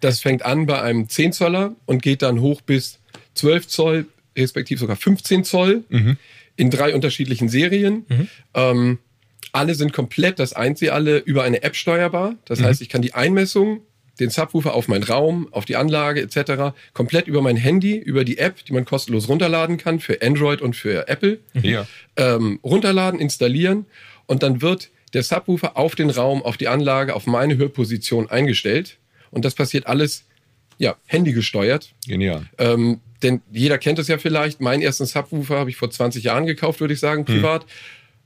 das 0.01 0.21
fängt 0.21 0.45
an 0.45 0.67
bei 0.67 0.81
einem 0.81 1.09
10 1.09 1.33
Zoller 1.33 1.75
und 1.87 2.03
geht 2.03 2.23
dann 2.23 2.41
hoch 2.41 2.61
bis 2.63 3.01
12 3.35 3.69
Zoll, 3.69 4.07
respektive 4.37 4.81
sogar 4.81 4.97
15 4.97 5.45
Zoll 5.45 5.85
in 6.57 6.71
drei 6.71 6.95
unterschiedlichen 6.95 7.49
Serien. 7.49 8.07
Ähm, 8.55 8.99
alle 9.53 9.75
sind 9.75 9.93
komplett, 9.93 10.39
das 10.39 10.53
eint 10.53 10.79
sie 10.79 10.91
alle, 10.91 11.19
über 11.19 11.43
eine 11.43 11.63
App 11.63 11.75
steuerbar. 11.77 12.37
Das 12.45 12.63
heißt, 12.63 12.81
ich 12.83 12.89
kann 12.89 13.03
die 13.03 13.15
Einmessung, 13.15 13.81
den 14.21 14.31
Subwoofer 14.31 14.75
auf 14.75 14.87
meinen 14.87 15.03
Raum, 15.03 15.49
auf 15.51 15.65
die 15.65 15.77
Anlage 15.77 16.21
etc. 16.21 16.77
komplett 16.93 17.27
über 17.27 17.41
mein 17.43 17.57
Handy, 17.57 17.97
über 17.97 18.25
die 18.25 18.39
App, 18.39 18.65
die 18.67 18.73
man 18.73 18.85
kostenlos 18.85 19.29
runterladen 19.29 19.77
kann 19.79 19.99
für 19.99 20.21
Android 20.23 20.61
und 20.61 20.77
für 20.77 21.09
Apple, 21.09 21.39
Ja. 21.55 21.87
ähm, 22.17 22.61
runterladen, 22.63 23.19
installieren 23.19 23.87
und 24.27 24.43
dann 24.43 24.61
wird 24.63 24.91
der 25.15 25.23
Subwoofer 25.23 25.77
auf 25.77 25.95
den 25.95 26.11
Raum, 26.11 26.43
auf 26.43 26.57
die 26.57 26.69
Anlage, 26.69 27.15
auf 27.17 27.27
meine 27.27 27.57
Hörposition 27.57 28.31
eingestellt. 28.31 28.99
Und 29.33 29.45
das 29.45 29.55
passiert 29.55 29.87
alles, 29.89 30.25
ja, 30.79 30.97
handygesteuert. 31.07 31.91
Genial. 32.07 32.47
Ähm, 32.59 33.01
denn 33.23 33.43
jeder 33.51 33.77
kennt 33.79 33.99
es 33.99 34.07
ja 34.09 34.19
vielleicht. 34.19 34.61
Meinen 34.61 34.83
ersten 34.83 35.07
Subwoofer 35.07 35.59
habe 35.59 35.71
ich 35.71 35.77
vor 35.77 35.91
20 35.91 36.23
Jahren 36.25 36.47
gekauft, 36.47 36.81
würde 36.81 36.95
ich 36.95 37.01
sagen, 37.01 37.25
privat. 37.25 37.67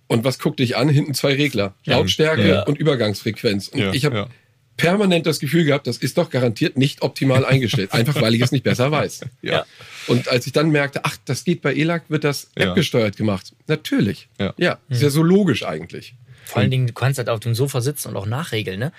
Und 0.06 0.25
was 0.25 0.38
guckte 0.38 0.62
ich 0.62 0.76
an? 0.76 0.88
Hinten 0.88 1.14
zwei 1.14 1.34
Regler. 1.34 1.75
Lautstärke 1.84 2.46
Ja. 2.49 2.62
und 2.64 2.78
Übergangsfrequenz. 2.78 3.68
Und 3.68 3.80
Ja, 3.80 3.92
ich 3.92 4.04
habe 4.04 4.16
ja. 4.16 4.28
permanent 4.76 5.26
das 5.26 5.38
Gefühl 5.38 5.64
gehabt, 5.64 5.87
das 5.87 5.96
ist 5.99 6.18
doch 6.18 6.30
garantiert 6.30 6.76
nicht 6.76 7.02
optimal 7.02 7.44
eingestellt. 7.46 7.92
Einfach 7.92 8.20
weil 8.20 8.34
ich 8.34 8.42
es 8.42 8.52
nicht 8.52 8.64
besser 8.64 8.90
weiß. 8.90 9.20
Ja. 9.42 9.64
Und 10.06 10.28
als 10.28 10.46
ich 10.46 10.52
dann 10.52 10.70
merkte, 10.70 11.00
ach, 11.04 11.16
das 11.25 11.44
geht 11.44 11.62
bei 11.62 11.75
ELAC, 11.75 12.04
wird 12.08 12.25
das 12.25 12.50
Ja. 12.58 12.66
App-gesteuert 12.68 13.16
gemacht. 13.16 13.52
Natürlich. 13.66 14.28
Ja. 14.38 14.52
ja 14.58 14.78
ist 14.90 15.02
ja 15.02 15.11
so 15.11 15.23
logisch 15.23 15.64
eigentlich. 15.64 16.14
Vor 16.44 16.61
allen 16.61 16.70
Dingen, 16.70 16.87
du 16.87 16.92
kannst 16.92 17.16
halt 17.16 17.30
auf 17.30 17.40
dem 17.40 17.54
Sofa 17.54 17.80
sitzen 17.80 18.08
und 18.08 18.16
auch 18.18 18.26
nachregeln, 18.26 18.78
ne? 18.78 18.92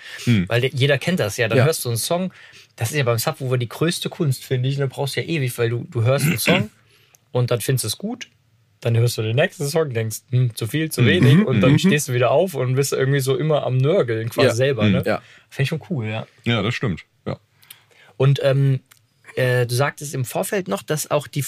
Weil 0.48 0.62
der, 0.62 0.70
jeder 0.74 0.98
kennt 0.98 1.20
das 1.20 1.36
ja. 1.36 1.46
Dann 1.46 1.58
Ja. 1.58 1.64
hörst 1.64 1.84
du 1.84 1.90
einen 1.90 1.98
Song. 1.98 2.32
Das 2.74 2.90
ist 2.90 2.96
ja 2.96 3.04
beim 3.04 3.18
Subwoofer 3.18 3.56
die 3.56 3.68
größte 3.68 4.08
Kunst, 4.08 4.44
finde 4.44 4.68
ich. 4.68 4.74
Und 4.76 4.80
du 4.82 4.88
brauchst 4.88 5.14
ja 5.14 5.22
ewig, 5.22 5.56
weil 5.56 5.70
du, 5.70 5.86
du 5.88 6.02
hörst 6.02 6.24
einen 6.26 6.38
Song 6.38 6.70
und 7.30 7.52
dann 7.52 7.60
findest 7.60 7.84
du 7.84 7.86
es 7.88 7.98
gut. 7.98 8.26
Dann 8.80 8.96
hörst 8.96 9.16
du 9.18 9.22
den 9.22 9.36
nächsten 9.36 9.66
Song, 9.66 9.90
denkst, 9.92 10.18
hm, 10.30 10.54
zu 10.54 10.66
viel, 10.66 10.90
zu 10.90 11.04
wenig. 11.06 11.46
Und 11.46 11.60
dann 11.60 11.78
stehst 11.78 12.08
du 12.08 12.12
wieder 12.12 12.30
auf 12.30 12.54
und 12.54 12.74
bist 12.74 12.92
irgendwie 12.92 13.20
so 13.20 13.36
immer 13.36 13.64
am 13.66 13.76
Nörgeln 13.78 14.28
quasi 14.28 14.48
Ja. 14.48 14.54
selber, 14.54 14.88
ne? 14.88 15.02
Ja. 15.06 15.22
Finde 15.48 15.62
ich 15.62 15.68
schon 15.70 15.82
cool, 15.90 16.06
ja. 16.06 16.26
Ja, 16.44 16.62
das 16.62 16.74
stimmt. 16.74 17.02
Ja. 17.26 17.38
Und 18.16 18.40
ähm, 18.42 18.80
äh, 19.34 19.66
du 19.66 19.74
sagtest 19.74 20.14
im 20.14 20.24
Vorfeld 20.24 20.68
noch, 20.68 20.82
dass 20.82 21.10
auch 21.10 21.26
die 21.26 21.42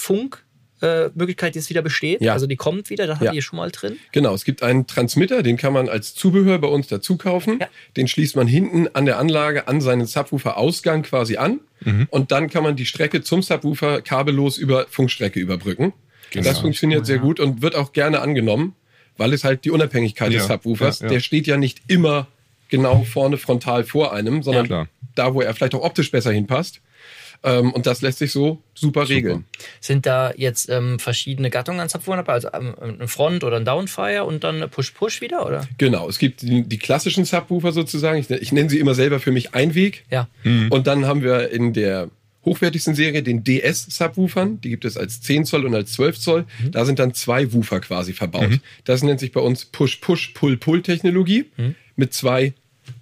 Transmitter-Möglichkeit 0.81 1.55
jetzt 1.55 1.69
wieder 1.69 1.81
besteht. 1.81 2.21
Ja. 2.21 2.33
Also 2.33 2.47
die 2.47 2.55
kommt 2.55 2.89
wieder, 2.89 3.05
da 3.07 3.13
habt 3.15 3.23
Ja. 3.23 3.33
ihr 3.33 3.41
schon 3.41 3.57
mal 3.57 3.69
drin. 3.71 3.97
Genau, 4.11 4.33
es 4.33 4.45
gibt 4.45 4.63
einen 4.63 4.87
Transmitter, 4.87 5.43
den 5.43 5.57
kann 5.57 5.73
man 5.73 5.89
als 5.89 6.15
Zubehör 6.15 6.57
bei 6.59 6.67
uns 6.67 6.87
dazu 6.87 7.17
kaufen. 7.17 7.59
Ja. 7.59 7.67
Den 7.97 8.07
schließt 8.07 8.35
man 8.35 8.47
hinten 8.47 8.87
an 8.95 9.05
der 9.05 9.19
Anlage 9.19 9.67
an 9.67 9.81
seinen 9.81 10.05
Subwoofer-Ausgang 10.05 11.03
quasi 11.03 11.37
an. 11.37 11.59
Und 12.09 12.31
dann 12.33 12.49
kann 12.49 12.63
man 12.63 12.75
die 12.75 12.85
Strecke 12.85 13.21
zum 13.23 13.41
Subwoofer 13.41 14.01
kabellos 14.01 14.57
über 14.57 14.85
Funkstrecke 14.89 15.39
überbrücken. 15.39 15.93
Das 16.33 16.59
funktioniert 16.59 17.05
sehr 17.05 17.19
gut 17.19 17.39
und 17.39 17.61
wird 17.61 17.75
auch 17.75 17.93
gerne 17.93 18.21
angenommen, 18.21 18.75
weil 19.17 19.33
es 19.33 19.43
halt 19.43 19.65
die 19.65 19.71
Unabhängigkeit 19.71 20.29
des 20.33 20.47
Ja, 20.47 20.55
Subwoofers, 20.55 20.99
ja, 20.99 21.07
ja. 21.07 21.13
der 21.13 21.19
steht 21.19 21.47
ja 21.47 21.57
nicht 21.57 21.81
immer 21.87 22.27
genau 22.69 23.03
vorne 23.03 23.37
frontal 23.37 23.83
vor 23.83 24.13
einem, 24.13 24.43
sondern 24.43 24.65
klar. 24.67 24.87
da, 25.15 25.33
wo 25.33 25.41
er 25.41 25.53
vielleicht 25.53 25.75
auch 25.75 25.83
optisch 25.83 26.11
besser 26.11 26.31
hinpasst. 26.31 26.81
Ähm, 27.41 27.71
und 27.71 27.87
das 27.87 28.01
lässt 28.01 28.19
sich 28.19 28.33
so 28.33 28.61
super, 28.73 29.07
regeln. 29.07 29.45
Sind 29.79 30.05
da 30.05 30.33
jetzt 30.35 30.69
ähm, 30.69 30.99
verschiedene 30.99 31.49
Gattungen 31.49 31.79
an 31.79 31.87
Subwoofern 31.87 32.17
dabei? 32.17 32.33
Also 32.33 32.49
ähm, 32.53 32.75
ein 32.99 33.07
Front 33.07 33.45
oder 33.45 33.55
ein 33.57 33.63
Downfire 33.63 34.25
und 34.25 34.43
dann 34.43 34.69
Push-Push 34.69 35.21
wieder, 35.21 35.45
oder? 35.45 35.65
Genau, 35.77 36.09
es 36.09 36.19
gibt 36.19 36.41
die, 36.41 36.63
die 36.63 36.77
klassischen 36.77 37.23
Subwoofer 37.23 37.71
sozusagen. 37.71 38.19
Ich, 38.19 38.29
ich 38.29 38.51
nenne 38.51 38.69
sie 38.69 38.79
immer 38.79 38.93
selber 38.93 39.21
für 39.21 39.31
mich 39.31 39.53
Einweg. 39.55 40.05
Ja. 40.11 40.27
Und 40.43 40.87
dann 40.87 41.05
haben 41.05 41.21
wir 41.21 41.49
in 41.49 41.71
der 41.71 42.09
hochwertigsten 42.49 42.95
Serie 42.95 43.21
den 43.23 43.43
DS-Subwoofern. 43.43 44.59
Die 44.61 44.69
gibt 44.69 44.85
es 44.85 44.97
als 44.97 45.21
10 45.21 45.45
Zoll 45.45 45.65
und 45.65 45.75
als 45.75 45.93
12 45.93 46.19
Zoll. 46.19 46.45
Da 46.71 46.85
sind 46.85 46.99
dann 46.99 47.13
zwei 47.13 47.53
Woofer 47.53 47.79
quasi 47.79 48.13
verbaut. 48.13 48.59
Das 48.83 49.03
nennt 49.03 49.19
sich 49.19 49.31
bei 49.31 49.41
uns 49.41 49.65
Push-Push-Pull-Pull-Technologie 49.65 51.45
mit 51.95 52.13
zwei 52.13 52.53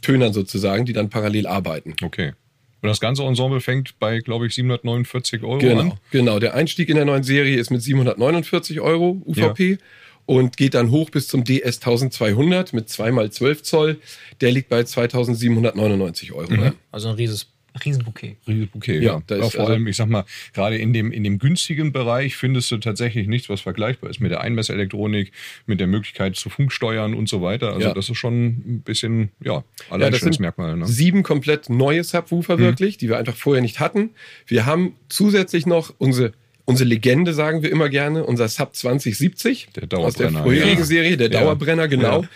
Tönern 0.01 0.33
sozusagen, 0.33 0.85
die 0.85 0.93
dann 0.93 1.09
parallel 1.09 1.47
arbeiten. 1.47 1.95
Okay. 2.03 2.33
Und 2.81 2.89
das 2.89 2.99
ganze 2.99 3.23
Ensemble 3.23 3.59
fängt 3.61 3.97
bei, 3.99 4.19
glaube 4.19 4.47
ich, 4.47 4.53
749 4.53 5.41
Euro 5.43 5.57
Genau, 5.57 5.81
an. 5.81 5.93
genau. 6.11 6.39
Der 6.39 6.53
Einstieg 6.53 6.89
in 6.89 6.95
der 6.95 7.05
neuen 7.05 7.23
Serie 7.23 7.57
ist 7.57 7.71
mit 7.71 7.81
749 7.81 8.79
Euro 8.81 9.21
UVP 9.25 9.77
und 10.25 10.57
geht 10.57 10.73
dann 10.75 10.91
hoch 10.91 11.09
bis 11.09 11.27
zum 11.27 11.43
DS 11.43 11.77
1200 11.77 12.73
mit 12.73 12.87
2x12 12.89 13.63
Zoll. 13.63 13.97
Der 14.41 14.51
liegt 14.51 14.69
bei 14.69 14.83
2799 14.83 16.33
Euro. 16.33 16.51
Mhm. 16.51 16.73
Also 16.91 17.09
ein 17.09 17.15
rieses, 17.15 17.47
Riesenbouquet. 17.85 18.37
Riesiges 18.47 18.69
Bouquet, 18.69 18.95
Ja, 18.99 19.01
ja. 19.13 19.23
da 19.27 19.35
ist 19.35 19.41
Aber 19.41 19.51
vor 19.51 19.59
also- 19.61 19.73
allem, 19.73 19.87
ich 19.87 19.95
sag 19.95 20.09
mal, 20.09 20.25
gerade 20.53 20.77
in 20.77 20.93
dem, 20.93 21.11
in 21.11 21.23
dem 21.23 21.39
günstigen 21.39 21.91
Bereich 21.91 22.35
findest 22.35 22.69
du 22.71 22.77
tatsächlich 22.77 23.27
nichts, 23.27 23.49
was 23.49 23.61
vergleichbar 23.61 24.09
ist 24.09 24.19
mit 24.19 24.31
der 24.31 24.41
Einmesselektronik, 24.41 25.31
mit 25.65 25.79
der 25.79 25.87
Möglichkeit 25.87 26.35
zu 26.35 26.49
Funksteuern 26.49 27.13
und 27.13 27.29
so 27.29 27.41
weiter. 27.41 27.73
Also 27.73 27.87
Ja. 27.87 27.93
das 27.93 28.09
ist 28.09 28.17
schon 28.17 28.47
ein 28.47 28.81
bisschen, 28.85 29.29
ja, 29.43 29.53
Ja, 29.53 29.59
das 29.59 29.87
sind 29.87 29.91
Alleinstellungsmerkmal. 29.93 30.77
Ne? 30.77 30.87
sieben 30.87 31.23
komplett 31.23 31.69
neue 31.69 32.03
Subwoofer 32.03 32.57
wirklich, 32.59 32.97
die 32.97 33.09
wir 33.09 33.17
einfach 33.17 33.35
vorher 33.35 33.61
nicht 33.61 33.79
hatten. 33.79 34.11
Wir 34.45 34.65
haben 34.65 34.95
zusätzlich 35.09 35.65
noch 35.65 35.93
unsere 35.97 36.33
unsere 36.69 36.89
Legende, 36.89 37.33
sagen 37.33 37.63
wir 37.63 37.71
immer 37.71 37.87
gerne, 37.87 38.25
unser 38.25 38.49
Sub 38.49 38.75
2070 38.75 39.69
Der 39.73 39.83
aus 39.83 40.15
der 40.15 40.27
Dauerbrenner, 40.27 40.43
vorherigen 40.43 40.79
ja. 40.79 40.83
Serie, 40.85 41.15
der 41.15 41.31
Ja. 41.31 41.39
Dauerbrenner, 41.39 41.87
genau. 41.87 42.23
Ja. 42.23 42.29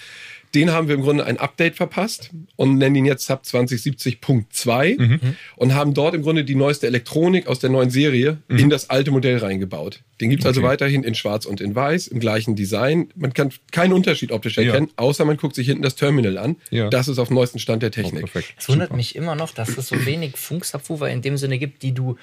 Den 0.54 0.72
haben 0.72 0.88
wir 0.90 0.96
im 0.96 1.02
Grunde 1.02 1.26
ein 1.26 1.38
Update 1.38 1.76
verpasst 1.76 2.30
und 2.58 2.78
nennen 2.78 2.96
ihn 2.96 3.06
jetzt 3.06 3.26
Sub 3.26 3.44
2070.2 3.44 4.98
Mhm. 5.00 5.20
und 5.56 5.74
haben 5.76 5.94
dort 5.94 6.14
im 6.16 6.22
Grunde 6.24 6.44
die 6.44 6.56
neueste 6.56 6.88
Elektronik 6.88 7.48
aus 7.48 7.60
der 7.60 7.70
neuen 7.70 7.90
Serie 7.90 8.38
Mhm. 8.48 8.58
in 8.58 8.70
das 8.70 8.90
alte 8.90 9.12
Modell 9.12 9.38
reingebaut. 9.38 10.02
Den 10.20 10.30
gibt's 10.30 10.46
also 10.46 10.62
Okay. 10.62 10.70
weiterhin 10.70 11.04
in 11.04 11.16
schwarz 11.16 11.46
und 11.46 11.62
in 11.62 11.74
weiß, 11.74 12.08
im 12.08 12.20
gleichen 12.20 12.56
Design. 12.56 13.10
Man 13.16 13.34
kann 13.34 13.52
keinen 13.72 13.94
Unterschied 13.94 14.32
optisch 14.32 14.58
Ja. 14.58 14.64
erkennen, 14.64 14.90
außer 14.98 15.26
man 15.26 15.38
guckt 15.38 15.56
sich 15.56 15.68
hinten 15.68 15.84
das 15.84 15.96
Terminal 15.96 16.38
an. 16.38 16.58
Ja. 16.70 16.90
Das 16.90 17.08
ist 17.08 17.18
auf 17.18 17.30
dem 17.30 17.36
neuesten 17.36 17.60
Stand 17.60 17.82
der 17.82 17.90
Oh, 17.90 17.94
Technik. 17.94 18.22
perfekt. 18.32 18.54
Es 18.58 18.68
wundert 18.70 18.90
Super. 18.90 18.98
mich 18.98 19.16
immer 19.16 19.36
noch, 19.36 19.52
dass 19.52 19.78
es 19.78 19.88
so 19.88 20.06
wenig 20.06 20.38
Funksubwoofer 20.38 21.10
in 21.10 21.22
dem 21.22 21.38
Sinne 21.38 21.58
gibt, 21.60 21.82
die 21.82 21.94
du 21.94 22.18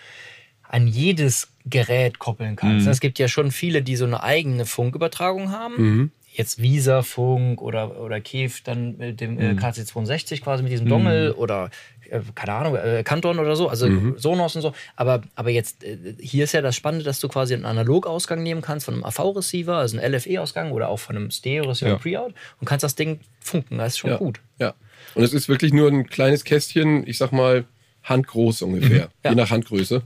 an 0.70 0.86
jedes 0.86 1.48
Gerät 1.64 2.18
koppeln 2.18 2.54
kannst. 2.56 2.84
Mhm. 2.84 2.92
Es 2.92 3.00
gibt 3.00 3.18
ja 3.18 3.26
schon 3.26 3.50
viele, 3.50 3.80
die 3.82 3.96
so 3.96 4.04
eine 4.04 4.22
eigene 4.22 4.66
Funkübertragung 4.66 5.50
haben. 5.50 5.74
Mhm. 5.78 6.10
Jetzt 6.38 6.62
Visa 6.62 7.02
Funk 7.02 7.60
oder, 7.60 8.00
oder 8.00 8.20
Kev 8.20 8.60
dann 8.64 8.96
mit 8.96 9.20
dem 9.20 9.34
Mhm. 9.34 9.40
äh, 9.40 9.52
KC62 9.60 10.40
quasi 10.40 10.62
mit 10.62 10.70
diesem 10.72 10.88
Dongle 10.88 11.34
oder 11.34 11.68
äh, 12.10 12.20
keine 12.34 12.52
Ahnung, 12.54 12.76
äh, 12.76 13.02
Kanton 13.04 13.38
oder 13.40 13.54
so, 13.56 13.68
also 13.68 13.88
Mhm. 13.88 14.14
Sonos 14.16 14.54
und 14.56 14.62
so. 14.62 14.72
Aber, 14.96 15.20
aber 15.34 15.50
jetzt, 15.50 15.82
äh, 15.84 15.98
hier 16.20 16.44
ist 16.44 16.52
ja 16.52 16.62
das 16.62 16.76
Spannende, 16.76 17.04
dass 17.04 17.18
du 17.20 17.28
quasi 17.28 17.52
einen 17.54 17.64
Analogausgang 17.66 18.42
nehmen 18.42 18.62
kannst 18.62 18.86
von 18.86 18.94
einem 18.94 19.04
AV-Receiver, 19.04 19.74
also 19.76 19.98
einen 19.98 20.14
LFE-Ausgang 20.14 20.70
oder 20.72 20.88
auch 20.88 21.00
von 21.00 21.16
einem 21.16 21.30
Stereo-Receiver 21.30 21.90
Ja. 21.90 21.96
Pre-Out 21.98 22.34
und 22.60 22.66
kannst 22.66 22.84
das 22.84 22.94
Ding 22.94 23.20
funken. 23.40 23.76
Das 23.78 23.88
ist 23.94 23.98
schon 23.98 24.10
ja. 24.10 24.16
gut. 24.16 24.40
Ja. 24.58 24.74
Und 25.14 25.24
es 25.24 25.34
ist 25.34 25.48
wirklich 25.48 25.72
nur 25.72 25.90
ein 25.90 26.06
kleines 26.06 26.44
Kästchen, 26.44 27.06
ich 27.06 27.18
sag 27.18 27.32
mal, 27.32 27.64
handgroß 28.04 28.62
ungefähr, 28.62 29.10
Ja. 29.24 29.30
je 29.30 29.34
nach 29.36 29.50
Handgröße. 29.50 30.02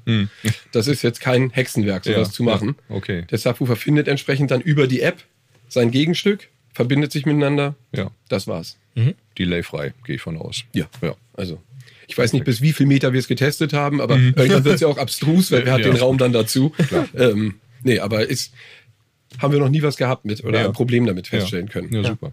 Das 0.73 0.89
ist 0.89 1.03
jetzt 1.03 1.21
kein 1.21 1.51
Hexenwerk, 1.51 2.05
sowas 2.05 2.29
Ja, 2.29 2.33
zu 2.33 2.43
machen. 2.43 2.75
ja, 2.89 2.97
okay. 2.97 3.27
Der 3.31 3.39
Subwoofer 3.39 3.77
findet 3.77 4.09
entsprechend 4.09 4.51
dann 4.51 4.61
über 4.61 4.87
die 4.89 5.03
App 5.03 5.23
sein 5.73 5.91
Gegenstück, 5.91 6.49
verbindet 6.73 7.13
sich 7.13 7.27
miteinander. 7.27 7.75
Ja. 7.95 8.11
Das 8.29 8.47
war's. 8.47 8.77
Delay-frei, 9.39 9.95
gehe 10.05 10.17
ich 10.17 10.23
von 10.23 10.37
aus. 10.37 10.65
Ja, 10.75 10.87
ja. 11.01 11.15
Also, 11.35 11.61
ich 12.07 12.17
weiß 12.19 12.35
nicht, 12.35 12.45
bis 12.45 12.61
wie 12.61 12.73
viel 12.73 12.87
Meter 12.87 13.13
wir 13.15 13.21
es 13.21 13.27
getestet 13.29 13.73
haben, 13.73 14.01
aber 14.01 14.17
irgendwann 14.17 14.65
wird 14.65 14.75
es 14.75 14.81
ja 14.83 14.89
auch 14.89 14.99
abstrus, 14.99 15.51
weil 15.51 15.65
wer 15.65 15.73
hat 15.73 15.81
Ja. 15.81 15.87
den 15.91 15.97
Raum 15.97 16.19
dann 16.19 16.33
dazu? 16.33 16.75
Ähm, 17.17 17.55
nee, 17.83 17.99
aber 18.01 18.27
ist, 18.29 18.53
haben 19.39 19.53
wir 19.53 19.61
noch 19.61 19.71
nie 19.71 19.83
was 19.83 19.97
gehabt 19.97 20.25
mit 20.27 20.45
oder 20.45 20.61
Ja. 20.61 20.67
ein 20.67 20.73
Problem 20.75 21.07
damit 21.07 21.29
feststellen 21.29 21.69
können. 21.71 21.91
Ja, 21.95 22.05
super. 22.05 22.33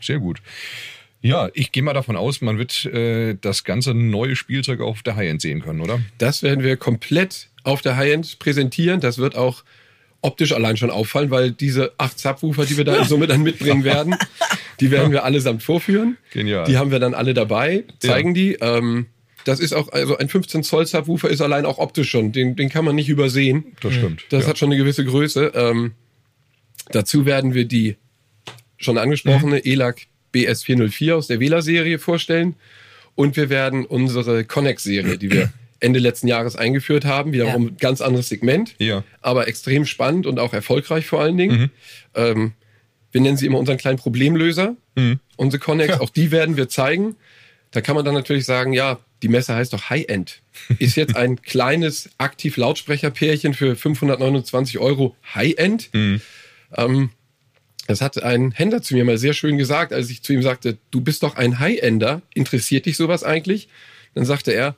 Sehr 0.00 0.18
gut. 0.20 0.40
Ja, 1.20 1.48
ich 1.54 1.72
gehe 1.72 1.82
mal 1.82 1.94
davon 1.94 2.16
aus, 2.16 2.40
man 2.42 2.58
wird 2.58 2.84
äh, 2.86 3.36
das 3.40 3.64
ganze 3.64 3.94
neue 3.94 4.36
Spielzeug 4.36 4.80
auf 4.80 5.02
der 5.02 5.16
High-End 5.16 5.40
sehen 5.40 5.62
können, 5.62 5.80
oder? 5.80 6.00
Das 6.18 6.42
werden 6.42 6.62
wir 6.64 6.76
komplett 6.76 7.48
auf 7.62 7.80
der 7.82 7.96
High-End 7.96 8.38
präsentieren. 8.38 9.00
Das 9.00 9.16
wird 9.18 9.34
auch 9.34 9.64
optisch 10.24 10.52
allein 10.52 10.76
schon 10.76 10.90
auffallen, 10.90 11.30
weil 11.30 11.50
diese 11.52 11.92
acht 11.98 12.18
Subwoofer, 12.18 12.64
die 12.66 12.76
wir 12.76 12.84
da 12.84 12.96
in 12.96 13.04
Summe 13.04 13.26
dann 13.26 13.42
mitbringen 13.42 13.84
werden, 13.84 14.16
die 14.80 14.90
werden 14.90 15.12
wir 15.12 15.24
allesamt 15.24 15.62
vorführen. 15.62 16.16
Genial. 16.32 16.64
Die 16.66 16.76
haben 16.78 16.90
wir 16.90 16.98
dann 16.98 17.14
alle 17.14 17.34
dabei, 17.34 17.84
zeigen 18.00 18.30
Ja. 18.30 18.34
die. 18.34 18.52
Ähm, 18.60 19.06
das 19.44 19.60
ist 19.60 19.74
auch, 19.74 19.92
also 19.92 20.16
ein 20.16 20.28
15 20.30 20.62
Zoll 20.62 20.86
Subwoofer 20.86 21.28
ist 21.28 21.42
allein 21.42 21.66
auch 21.66 21.76
optisch 21.78 22.08
schon. 22.10 22.32
Den, 22.32 22.56
den 22.56 22.70
kann 22.70 22.84
man 22.84 22.94
nicht 22.96 23.10
übersehen. 23.10 23.76
Das 23.82 23.92
stimmt. 23.92 24.24
Das 24.30 24.44
ja. 24.44 24.48
hat 24.50 24.58
schon 24.58 24.68
eine 24.70 24.78
gewisse 24.78 25.04
Größe. 25.04 25.52
Ähm, 25.54 25.92
dazu 26.90 27.26
werden 27.26 27.52
wir 27.54 27.66
die 27.66 27.96
schon 28.78 28.96
angesprochene 28.98 29.56
Mhm. 29.56 29.62
ELAC 29.70 30.06
BS404 30.34 31.12
aus 31.14 31.26
der 31.26 31.40
Wähler-Serie 31.40 31.98
vorstellen. 31.98 32.54
Und 33.14 33.36
wir 33.36 33.48
werden 33.50 33.84
unsere 33.84 34.44
Connex-Serie, 34.44 35.18
die 35.18 35.30
wir 35.30 35.52
Ende 35.80 35.98
letzten 35.98 36.28
Jahres 36.28 36.56
eingeführt 36.56 37.04
haben, 37.04 37.32
wiederum 37.32 37.62
Ja. 37.64 37.68
ein 37.70 37.76
ganz 37.78 38.00
anderes 38.00 38.28
Segment, 38.28 38.74
Ja. 38.78 39.04
aber 39.20 39.48
extrem 39.48 39.84
spannend 39.86 40.26
und 40.26 40.38
auch 40.38 40.52
erfolgreich 40.54 41.06
vor 41.06 41.20
allen 41.20 41.34
Mhm. 41.34 41.38
Dingen. 41.38 41.70
Ähm, 42.14 42.52
wir 43.12 43.20
nennen 43.20 43.36
sie 43.36 43.46
immer 43.46 43.58
unseren 43.58 43.76
kleinen 43.78 43.98
Problemlöser, 43.98 44.76
Mhm. 44.96 45.20
unsere 45.36 45.60
Connex. 45.60 46.00
Auch 46.00 46.10
die 46.10 46.30
werden 46.30 46.56
wir 46.56 46.68
zeigen. 46.68 47.16
Da 47.70 47.80
kann 47.80 47.96
man 47.96 48.04
dann 48.04 48.14
natürlich 48.14 48.44
sagen, 48.44 48.72
ja, 48.72 48.98
die 49.22 49.28
Messe 49.28 49.54
heißt 49.54 49.72
doch 49.72 49.90
High-End. 49.90 50.42
Ist 50.78 50.96
jetzt 50.96 51.16
ein 51.16 51.36
kleines 51.42 52.10
Aktiv-Lautsprecher-Pärchen 52.18 53.54
für 53.54 53.74
529 53.76 54.78
Euro 54.78 55.16
High-End? 55.34 55.90
Ähm, 56.76 57.10
das 57.86 58.00
hat 58.00 58.22
ein 58.22 58.52
Händler 58.52 58.82
zu 58.82 58.94
mir 58.94 59.04
mal 59.04 59.18
sehr 59.18 59.32
schön 59.34 59.58
gesagt, 59.58 59.92
als 59.92 60.10
ich 60.10 60.22
zu 60.22 60.32
ihm 60.32 60.42
sagte, 60.42 60.78
du 60.90 61.00
bist 61.00 61.22
doch 61.22 61.36
ein 61.36 61.58
High-Ender, 61.58 62.22
interessiert 62.34 62.86
dich 62.86 62.96
sowas 62.96 63.24
eigentlich? 63.24 63.68
Dann 64.14 64.24
sagte 64.24 64.52
er, 64.52 64.74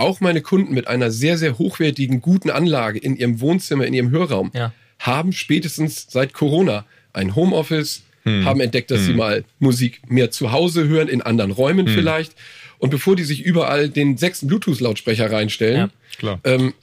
auch 0.00 0.20
meine 0.20 0.40
Kunden 0.40 0.74
mit 0.74 0.86
einer 0.88 1.10
sehr, 1.10 1.38
sehr 1.38 1.58
hochwertigen, 1.58 2.20
guten 2.20 2.50
Anlage 2.50 2.98
in 2.98 3.16
ihrem 3.16 3.40
Wohnzimmer, 3.40 3.84
in 3.86 3.94
ihrem 3.94 4.10
Hörraum, 4.10 4.50
Ja. 4.54 4.72
haben 4.98 5.32
spätestens 5.32 6.06
seit 6.10 6.32
Corona 6.32 6.84
ein 7.12 7.34
Homeoffice, 7.36 8.02
haben 8.24 8.60
entdeckt, 8.60 8.90
dass 8.90 9.06
sie 9.06 9.14
mal 9.14 9.44
Musik 9.60 10.02
mehr 10.08 10.30
zu 10.30 10.52
Hause 10.52 10.86
hören, 10.86 11.08
in 11.08 11.22
anderen 11.22 11.50
Räumen 11.52 11.88
vielleicht. 11.88 12.32
Und 12.78 12.90
bevor 12.90 13.16
die 13.16 13.24
sich 13.24 13.42
überall 13.42 13.88
den 13.88 14.16
sechsten 14.18 14.46
Bluetooth-Lautsprecher 14.46 15.30
reinstellen, 15.32 15.76
Ja. 15.76 15.90
Klar. 16.18 16.40
ähm, 16.44 16.74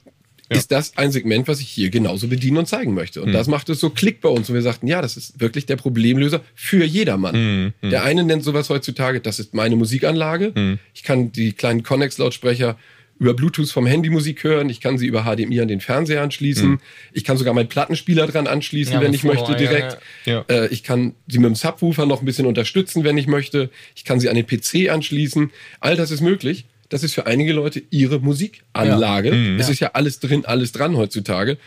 ist 0.50 0.72
das 0.72 0.96
ein 0.96 1.12
Segment, 1.12 1.46
was 1.46 1.60
ich 1.60 1.68
hier 1.68 1.90
genauso 1.90 2.26
bedienen 2.26 2.56
und 2.56 2.66
zeigen 2.66 2.94
möchte. 2.94 3.20
Und 3.22 3.32
das 3.32 3.48
macht 3.48 3.68
es 3.68 3.80
so 3.80 3.90
Klick 3.90 4.20
bei 4.22 4.30
uns. 4.30 4.48
Und 4.48 4.54
wir 4.54 4.62
sagten, 4.62 4.86
ja, 4.88 5.00
das 5.02 5.16
ist 5.18 5.40
wirklich 5.40 5.66
der 5.66 5.76
Problemlöser 5.76 6.40
für 6.54 6.84
jedermann. 6.84 7.72
Der 7.82 8.02
eine 8.02 8.24
nennt 8.24 8.42
sowas 8.44 8.68
heutzutage, 8.70 9.20
das 9.20 9.38
ist 9.38 9.52
meine 9.54 9.76
Musikanlage. 9.76 10.78
Ich 10.94 11.02
kann 11.02 11.32
die 11.32 11.52
kleinen 11.52 11.82
Connex-Lautsprecher 11.82 12.76
über 13.18 13.34
Bluetooth 13.34 13.70
vom 13.70 13.86
Handy 13.86 14.10
Musik 14.10 14.44
hören. 14.44 14.68
Ich 14.68 14.80
kann 14.80 14.96
sie 14.98 15.06
über 15.06 15.24
HDMI 15.24 15.60
an 15.60 15.68
den 15.68 15.80
Fernseher 15.80 16.22
anschließen. 16.22 16.80
Ich 17.12 17.24
kann 17.24 17.36
sogar 17.36 17.52
meinen 17.54 17.68
Plattenspieler 17.68 18.26
dran 18.26 18.46
anschließen, 18.46 18.94
Ja, 18.94 19.00
wenn 19.00 19.12
ich 19.12 19.24
möchte, 19.24 19.46
Phono, 19.46 19.58
ja, 19.58 19.58
direkt. 19.58 19.98
ja. 20.24 20.44
Äh, 20.48 20.68
ich 20.68 20.82
kann 20.84 21.14
sie 21.26 21.38
mit 21.38 21.46
dem 21.48 21.54
Subwoofer 21.56 22.06
noch 22.06 22.20
ein 22.20 22.24
bisschen 22.26 22.46
unterstützen, 22.46 23.02
wenn 23.04 23.18
ich 23.18 23.26
möchte. 23.26 23.70
Ich 23.96 24.04
kann 24.04 24.20
sie 24.20 24.28
an 24.28 24.36
den 24.36 24.46
PC 24.46 24.90
anschließen. 24.90 25.50
All 25.80 25.96
das 25.96 26.10
ist 26.10 26.20
möglich. 26.20 26.66
Das 26.90 27.02
ist 27.02 27.12
für 27.14 27.26
einige 27.26 27.52
Leute 27.52 27.82
ihre 27.90 28.18
Musikanlage. 28.20 29.56
Es 29.58 29.68
ist 29.68 29.80
ja 29.80 29.90
alles 29.94 30.20
drin, 30.20 30.44
alles 30.46 30.72
dran 30.72 30.96
heutzutage. 30.96 31.58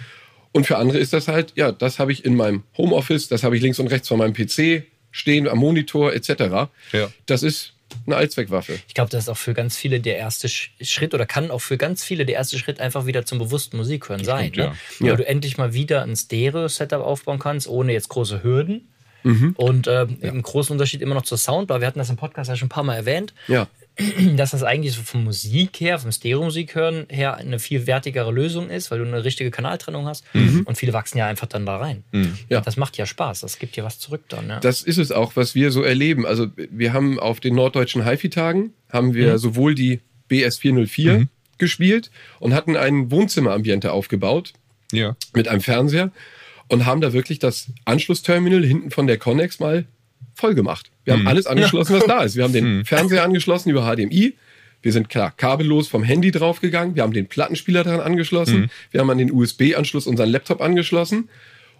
Und 0.51 0.65
für 0.67 0.77
andere 0.77 0.97
ist 0.97 1.13
das 1.13 1.27
halt, 1.27 1.53
ja, 1.55 1.71
das 1.71 1.99
habe 1.99 2.11
ich 2.11 2.25
in 2.25 2.35
meinem 2.35 2.63
Homeoffice, 2.77 3.27
das 3.29 3.43
habe 3.43 3.55
ich 3.55 3.61
links 3.61 3.79
und 3.79 3.87
rechts 3.87 4.07
von 4.07 4.17
meinem 4.17 4.33
PC 4.33 4.83
stehen, 5.11 5.47
am 5.47 5.59
Monitor 5.59 6.13
etc. 6.13 6.69
Das 7.25 7.43
ist 7.43 7.73
eine 8.05 8.15
Allzweckwaffe. 8.15 8.79
Ich 8.87 8.93
glaube, 8.93 9.09
das 9.09 9.23
ist 9.23 9.29
auch 9.29 9.37
für 9.37 9.53
ganz 9.53 9.77
viele 9.77 9.99
der 9.99 10.17
erste 10.17 10.47
Schritt 10.49 11.13
oder 11.13 11.25
kann 11.25 11.51
auch 11.51 11.59
für 11.61 11.77
ganz 11.77 12.03
viele 12.03 12.25
der 12.25 12.35
erste 12.35 12.57
Schritt 12.57 12.79
einfach 12.79 13.05
wieder 13.05 13.25
zum 13.25 13.39
bewussten 13.39 13.77
Musikhören 13.77 14.23
sein. 14.23 14.49
Stimmt, 14.53 14.57
ne? 14.57 14.63
ja. 14.63 14.75
Weil 14.99 15.07
Ja. 15.09 15.15
du 15.17 15.27
endlich 15.27 15.57
mal 15.57 15.73
wieder 15.73 16.03
ein 16.03 16.15
Stereo-Setup 16.15 17.01
aufbauen 17.01 17.39
kannst, 17.39 17.67
ohne 17.67 17.93
jetzt 17.93 18.09
große 18.09 18.43
Hürden. 18.43 18.87
Und 19.23 19.87
ähm, 19.87 20.17
im 20.21 20.41
großen 20.41 20.73
Unterschied 20.73 20.99
immer 21.03 21.13
noch 21.13 21.21
zur 21.21 21.37
Soundbar. 21.37 21.79
Wir 21.79 21.85
hatten 21.85 21.99
das 21.99 22.09
im 22.09 22.15
Podcast 22.15 22.49
ja 22.49 22.55
schon 22.55 22.65
ein 22.65 22.69
paar 22.69 22.83
Mal 22.83 22.95
erwähnt, 22.95 23.35
Ja. 23.47 23.67
dass 24.37 24.51
das 24.51 24.63
eigentlich 24.63 24.93
so 24.93 25.01
von 25.01 25.23
Musik 25.23 25.79
her, 25.81 25.99
vom 25.99 26.11
Stereo-Musik 26.11 26.75
hören 26.75 27.05
her 27.09 27.35
eine 27.35 27.59
viel 27.59 27.87
wertigere 27.87 28.31
Lösung 28.31 28.69
ist, 28.69 28.89
weil 28.89 28.99
du 28.99 29.05
eine 29.05 29.23
richtige 29.23 29.51
Kanaltrennung 29.51 30.05
hast. 30.07 30.23
Und 30.33 30.77
viele 30.77 30.93
wachsen 30.93 31.17
ja 31.17 31.27
einfach 31.27 31.47
dann 31.47 31.65
da 31.65 31.77
rein. 31.77 32.03
Ja. 32.49 32.61
Das 32.61 32.77
macht 32.77 32.97
ja 32.97 33.05
Spaß. 33.05 33.41
Das 33.41 33.59
gibt 33.59 33.75
dir 33.75 33.83
was 33.83 33.99
zurück 33.99 34.23
dann. 34.29 34.47
Ja. 34.49 34.59
Das 34.59 34.81
ist 34.81 34.97
es 34.97 35.11
auch, 35.11 35.35
was 35.35 35.55
wir 35.55 35.71
so 35.71 35.83
erleben. 35.83 36.25
Also 36.25 36.47
wir 36.55 36.93
haben 36.93 37.19
auf 37.19 37.39
den 37.39 37.55
norddeutschen 37.55 38.05
HiFi-Tagen 38.05 38.73
haben 38.89 39.13
wir 39.13 39.37
sowohl 39.37 39.75
die 39.75 39.99
BS 40.27 40.57
404 40.59 41.27
gespielt 41.57 42.09
und 42.39 42.53
hatten 42.53 42.75
ein 42.77 43.11
Wohnzimmerambiente 43.11 43.91
aufgebaut 43.91 44.53
Ja. 44.91 45.15
mit 45.33 45.47
einem 45.47 45.61
Fernseher 45.61 46.11
und 46.69 46.85
haben 46.85 47.01
da 47.01 47.13
wirklich 47.13 47.39
das 47.39 47.67
Anschlussterminal 47.85 48.63
hinten 48.65 48.89
von 48.91 49.05
der 49.05 49.17
Connex 49.17 49.59
mal 49.59 49.85
voll 50.33 50.55
gemacht. 50.55 50.91
Wir 51.05 51.13
haben 51.13 51.27
alles 51.27 51.47
angeschlossen, 51.47 51.95
was 51.95 52.05
da 52.05 52.23
ist. 52.23 52.35
Wir 52.35 52.43
haben 52.43 52.53
den 52.53 52.85
Fernseher 52.85 53.23
angeschlossen 53.23 53.69
über 53.69 53.83
HDMI. 53.83 54.33
Wir 54.83 54.91
sind 54.93 55.09
klar 55.09 55.31
kabellos 55.35 55.87
vom 55.87 56.03
Handy 56.03 56.31
draufgegangen. 56.31 56.95
Wir 56.95 57.03
haben 57.03 57.13
den 57.13 57.27
Plattenspieler 57.27 57.83
daran 57.83 57.99
angeschlossen. 58.01 58.71
Wir 58.91 59.01
haben 59.01 59.09
an 59.09 59.17
den 59.19 59.31
USB-Anschluss 59.31 60.07
unseren 60.07 60.29
Laptop 60.29 60.61
angeschlossen. 60.61 61.29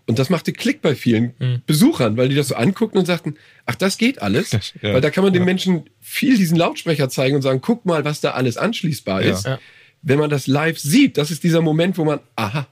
Und 0.08 0.18
das 0.20 0.30
machte 0.32 0.52
Klick 0.52 0.82
bei 0.82 0.96
vielen 0.96 1.62
Besuchern, 1.68 2.18
weil 2.18 2.30
die 2.30 2.36
das 2.36 2.48
so 2.50 2.56
anguckten 2.56 3.00
und 3.00 3.06
sagten, 3.06 3.36
ach, 3.66 3.76
das 3.76 3.98
geht 3.98 4.22
alles. 4.22 4.50
Das- 4.50 4.74
ja. 4.82 4.94
Weil 4.94 5.02
da 5.02 5.10
kann 5.12 5.24
man 5.24 5.32
den 5.34 5.46
Menschen 5.46 5.84
viel 6.00 6.38
diesen 6.38 6.58
Lautsprecher 6.58 7.08
zeigen 7.10 7.36
und 7.36 7.42
sagen, 7.44 7.62
guck 7.62 7.86
mal, 7.86 8.04
was 8.04 8.20
da 8.22 8.32
alles 8.32 8.58
anschließbar 8.58 9.24
Ja. 9.24 9.32
ist. 9.32 9.46
Ja. 9.46 9.60
Wenn 10.02 10.18
man 10.20 10.30
das 10.32 10.48
live 10.48 10.80
sieht, 10.80 11.18
das 11.18 11.30
ist 11.30 11.44
dieser 11.44 11.62
Moment, 11.62 11.98
wo 12.00 12.06
man, 12.06 12.20
aha, 12.36 12.68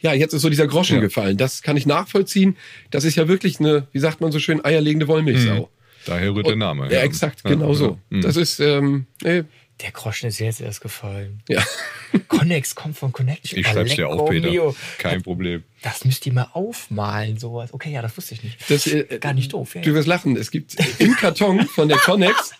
ja, 0.00 0.12
jetzt 0.12 0.32
ist 0.34 0.42
so 0.42 0.48
dieser 0.50 0.66
Groschen 0.66 0.96
Ja. 0.96 1.00
gefallen. 1.02 1.36
Das 1.36 1.62
kann 1.62 1.76
ich 1.76 1.86
nachvollziehen. 1.86 2.56
Das 2.90 3.04
ist 3.04 3.16
ja 3.16 3.28
wirklich 3.28 3.60
eine, 3.60 3.86
wie 3.92 3.98
sagt 3.98 4.20
man 4.20 4.32
so 4.32 4.38
schön, 4.38 4.64
eierlegende 4.64 5.08
Wollmilchsau. 5.08 5.70
Daher 6.04 6.34
rührt 6.34 6.46
der 6.46 6.56
Name. 6.56 6.92
Ja, 6.92 7.00
exakt, 7.00 7.42
Ja, 7.44 7.50
genau 7.50 7.68
ja. 7.70 7.74
so. 7.74 7.98
Mhm. 8.10 8.20
Das 8.20 8.36
ist, 8.36 8.60
ähm, 8.60 9.06
äh, 9.24 9.42
Der 9.80 9.90
Groschen 9.92 10.28
ist 10.28 10.38
jetzt 10.38 10.60
erst 10.60 10.80
gefallen. 10.80 11.42
ja. 11.48 11.62
Connex 12.28 12.74
kommt 12.74 12.96
von 12.96 13.12
Connection. 13.12 13.58
Ich 13.60 13.66
schreib's 13.66 13.94
dir 13.94 14.08
auf, 14.08 14.30
Peter. 14.30 14.48
Mio. 14.50 14.74
Kein 14.98 15.22
Problem. 15.22 15.64
Das 15.82 16.04
müsst 16.04 16.24
ihr 16.26 16.32
mal 16.32 16.48
aufmalen, 16.52 17.38
sowas. 17.38 17.74
Okay, 17.74 17.90
ja, 17.92 18.00
das 18.02 18.16
wusste 18.16 18.34
ich 18.34 18.42
nicht. 18.44 18.58
Das, 18.70 18.86
äh, 18.86 19.18
Gar 19.20 19.34
nicht 19.34 19.52
doof. 19.52 19.74
Ja. 19.74 19.80
Du 19.82 19.92
wirst 19.94 20.06
lachen. 20.08 20.36
Es 20.36 20.50
gibt 20.50 20.76
im 21.00 21.14
Karton 21.16 21.66
von 21.66 21.88
der 21.88 21.98
Connex, 21.98 22.52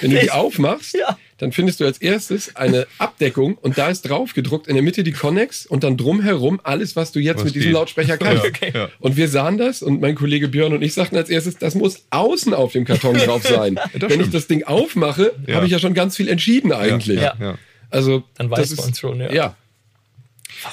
wenn 0.00 0.10
du 0.10 0.20
die 0.20 0.30
aufmachst, 0.30 0.94
Ja. 0.98 1.18
Dann 1.38 1.50
findest 1.52 1.80
du 1.80 1.84
als 1.84 1.98
erstes 1.98 2.54
eine 2.56 2.86
Abdeckung 2.98 3.54
und 3.56 3.76
da 3.76 3.88
ist 3.88 4.02
drauf 4.02 4.34
gedruckt 4.34 4.68
in 4.68 4.74
der 4.74 4.82
Mitte 4.84 5.02
die 5.02 5.12
Connex 5.12 5.66
und 5.66 5.82
dann 5.84 5.96
drumherum 5.96 6.60
alles, 6.62 6.94
was 6.96 7.10
du 7.12 7.18
jetzt 7.18 7.38
Was 7.38 7.44
mit 7.46 7.54
diesem 7.56 7.68
geht. 7.68 7.74
Lautsprecher 7.74 8.18
kannst. 8.18 8.44
Ja, 8.44 8.48
okay. 8.50 8.72
ja. 8.74 8.88
Und 9.00 9.16
wir 9.16 9.28
sahen 9.28 9.58
das 9.58 9.82
und 9.82 10.00
mein 10.00 10.14
Kollege 10.14 10.48
Björn 10.48 10.72
und 10.72 10.82
ich 10.82 10.94
sagten 10.94 11.16
als 11.16 11.28
erstes, 11.30 11.56
das 11.58 11.74
muss 11.74 12.04
außen 12.10 12.54
auf 12.54 12.72
dem 12.72 12.84
Karton 12.84 13.16
drauf 13.16 13.42
sein. 13.48 13.78
Wenn 13.92 14.08
ich 14.10 14.14
stimmt. 14.16 14.34
das 14.34 14.46
Ding 14.46 14.62
aufmache, 14.64 15.32
Ja. 15.46 15.56
habe 15.56 15.66
ich 15.66 15.72
ja 15.72 15.78
schon 15.78 15.94
ganz 15.94 16.16
viel 16.16 16.28
entschieden 16.28 16.72
eigentlich. 16.72 17.20
Ja. 17.20 17.34
Ja. 17.40 17.58
Also 17.90 18.22
Dann 18.36 18.48
das 18.50 18.58
weiß 18.58 18.72
ist, 18.72 18.98
schon, 19.00 19.20
ja. 19.20 19.32
ja. 19.32 19.56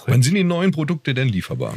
Wann 0.06 0.22
sind 0.22 0.36
die 0.36 0.44
neuen 0.44 0.72
Produkte 0.72 1.14
denn 1.14 1.28
lieferbar? 1.28 1.76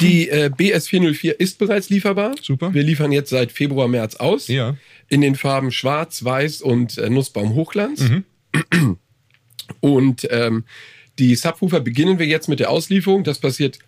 Die 0.00 0.28
äh, 0.28 0.50
BS404 0.56 1.30
ist 1.30 1.58
bereits 1.58 1.88
lieferbar. 1.90 2.34
Super. 2.40 2.72
Wir 2.74 2.82
liefern 2.82 3.12
jetzt 3.12 3.30
seit 3.30 3.50
Februar, 3.50 3.88
März 3.88 4.16
aus. 4.16 4.48
Ja. 4.48 4.76
In 5.08 5.20
den 5.20 5.34
Farben 5.36 5.70
Schwarz, 5.70 6.24
Weiß 6.24 6.62
und 6.62 6.98
äh, 6.98 7.10
Nussbaum 7.10 7.54
Hochglanz. 7.54 8.00
Mhm. 8.00 8.24
Und 9.80 10.26
ähm, 10.30 10.64
die 11.18 11.34
Subwoofer 11.36 11.80
beginnen 11.80 12.18
wir 12.18 12.26
jetzt 12.26 12.48
mit 12.48 12.60
der 12.60 12.70
Auslieferung. 12.70 13.24
Das 13.24 13.38
passiert 13.38 13.78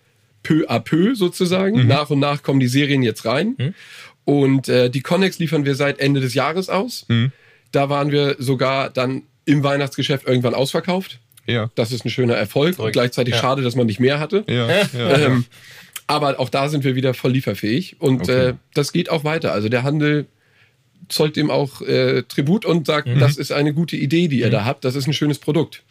peu 0.43 0.65
à 0.69 0.79
peu 0.81 1.15
sozusagen. 1.15 1.83
Mhm. 1.83 1.89
Nach 1.89 2.11
und 2.11 2.19
nach 2.19 2.43
kommen 2.43 2.61
die 2.61 2.69
Serien 2.69 3.03
jetzt 3.03 3.25
rein. 3.25 3.75
Und 4.25 4.69
äh, 4.69 4.91
die 4.91 5.01
Connex 5.03 5.39
liefern 5.39 5.65
wir 5.65 5.75
seit 5.75 5.99
Ende 5.99 6.21
des 6.21 6.35
Jahres 6.35 6.69
aus. 6.69 7.05
Mhm. 7.09 7.33
Da 7.73 7.89
waren 7.89 8.11
wir 8.11 8.37
sogar 8.39 8.91
dann 8.91 9.23
im 9.45 9.63
Weihnachtsgeschäft 9.63 10.27
irgendwann 10.27 10.55
ausverkauft. 10.55 11.21
Ja. 11.47 11.71
Das 11.75 11.93
ist 11.93 12.05
ein 12.05 12.11
schöner 12.11 12.35
Erfolg 12.35 12.79
und 12.79 12.93
gleichzeitig 12.93 13.35
Ja. 13.35 13.41
schade, 13.41 13.63
dass 13.63 13.77
man 13.77 13.87
nicht 13.87 14.01
mehr 14.01 14.19
hatte. 14.19 14.45
Ja. 14.49 14.69
ja. 14.69 15.19
Ähm, 15.19 15.45
aber 16.07 16.41
auch 16.41 16.49
da 16.49 16.69
sind 16.69 16.85
wir 16.85 16.95
wieder 16.95 17.15
voll 17.15 17.33
lieferfähig 17.33 17.97
und 18.01 18.23
Okay. 18.23 18.49
äh, 18.51 18.55
das 18.75 18.93
geht 18.93 19.11
auch 19.11 19.25
weiter. 19.25 19.53
Also 19.53 19.69
der 19.69 19.83
Handel 19.83 20.27
zollt 21.09 21.37
dem 21.37 21.51
auch 21.51 21.81
äh, 21.83 22.23
Tribut 22.25 22.65
und 22.65 22.87
sagt, 22.87 23.07
Mhm. 23.09 23.19
das 23.21 23.37
ist 23.37 23.53
eine 23.53 23.73
gute 23.75 23.97
Idee, 23.97 24.29
die 24.29 24.41
ihr 24.41 24.51
da 24.51 24.65
habt. 24.65 24.85
Das 24.85 24.95
ist 24.97 25.07
ein 25.07 25.13
schönes 25.13 25.39
Produkt. 25.39 25.83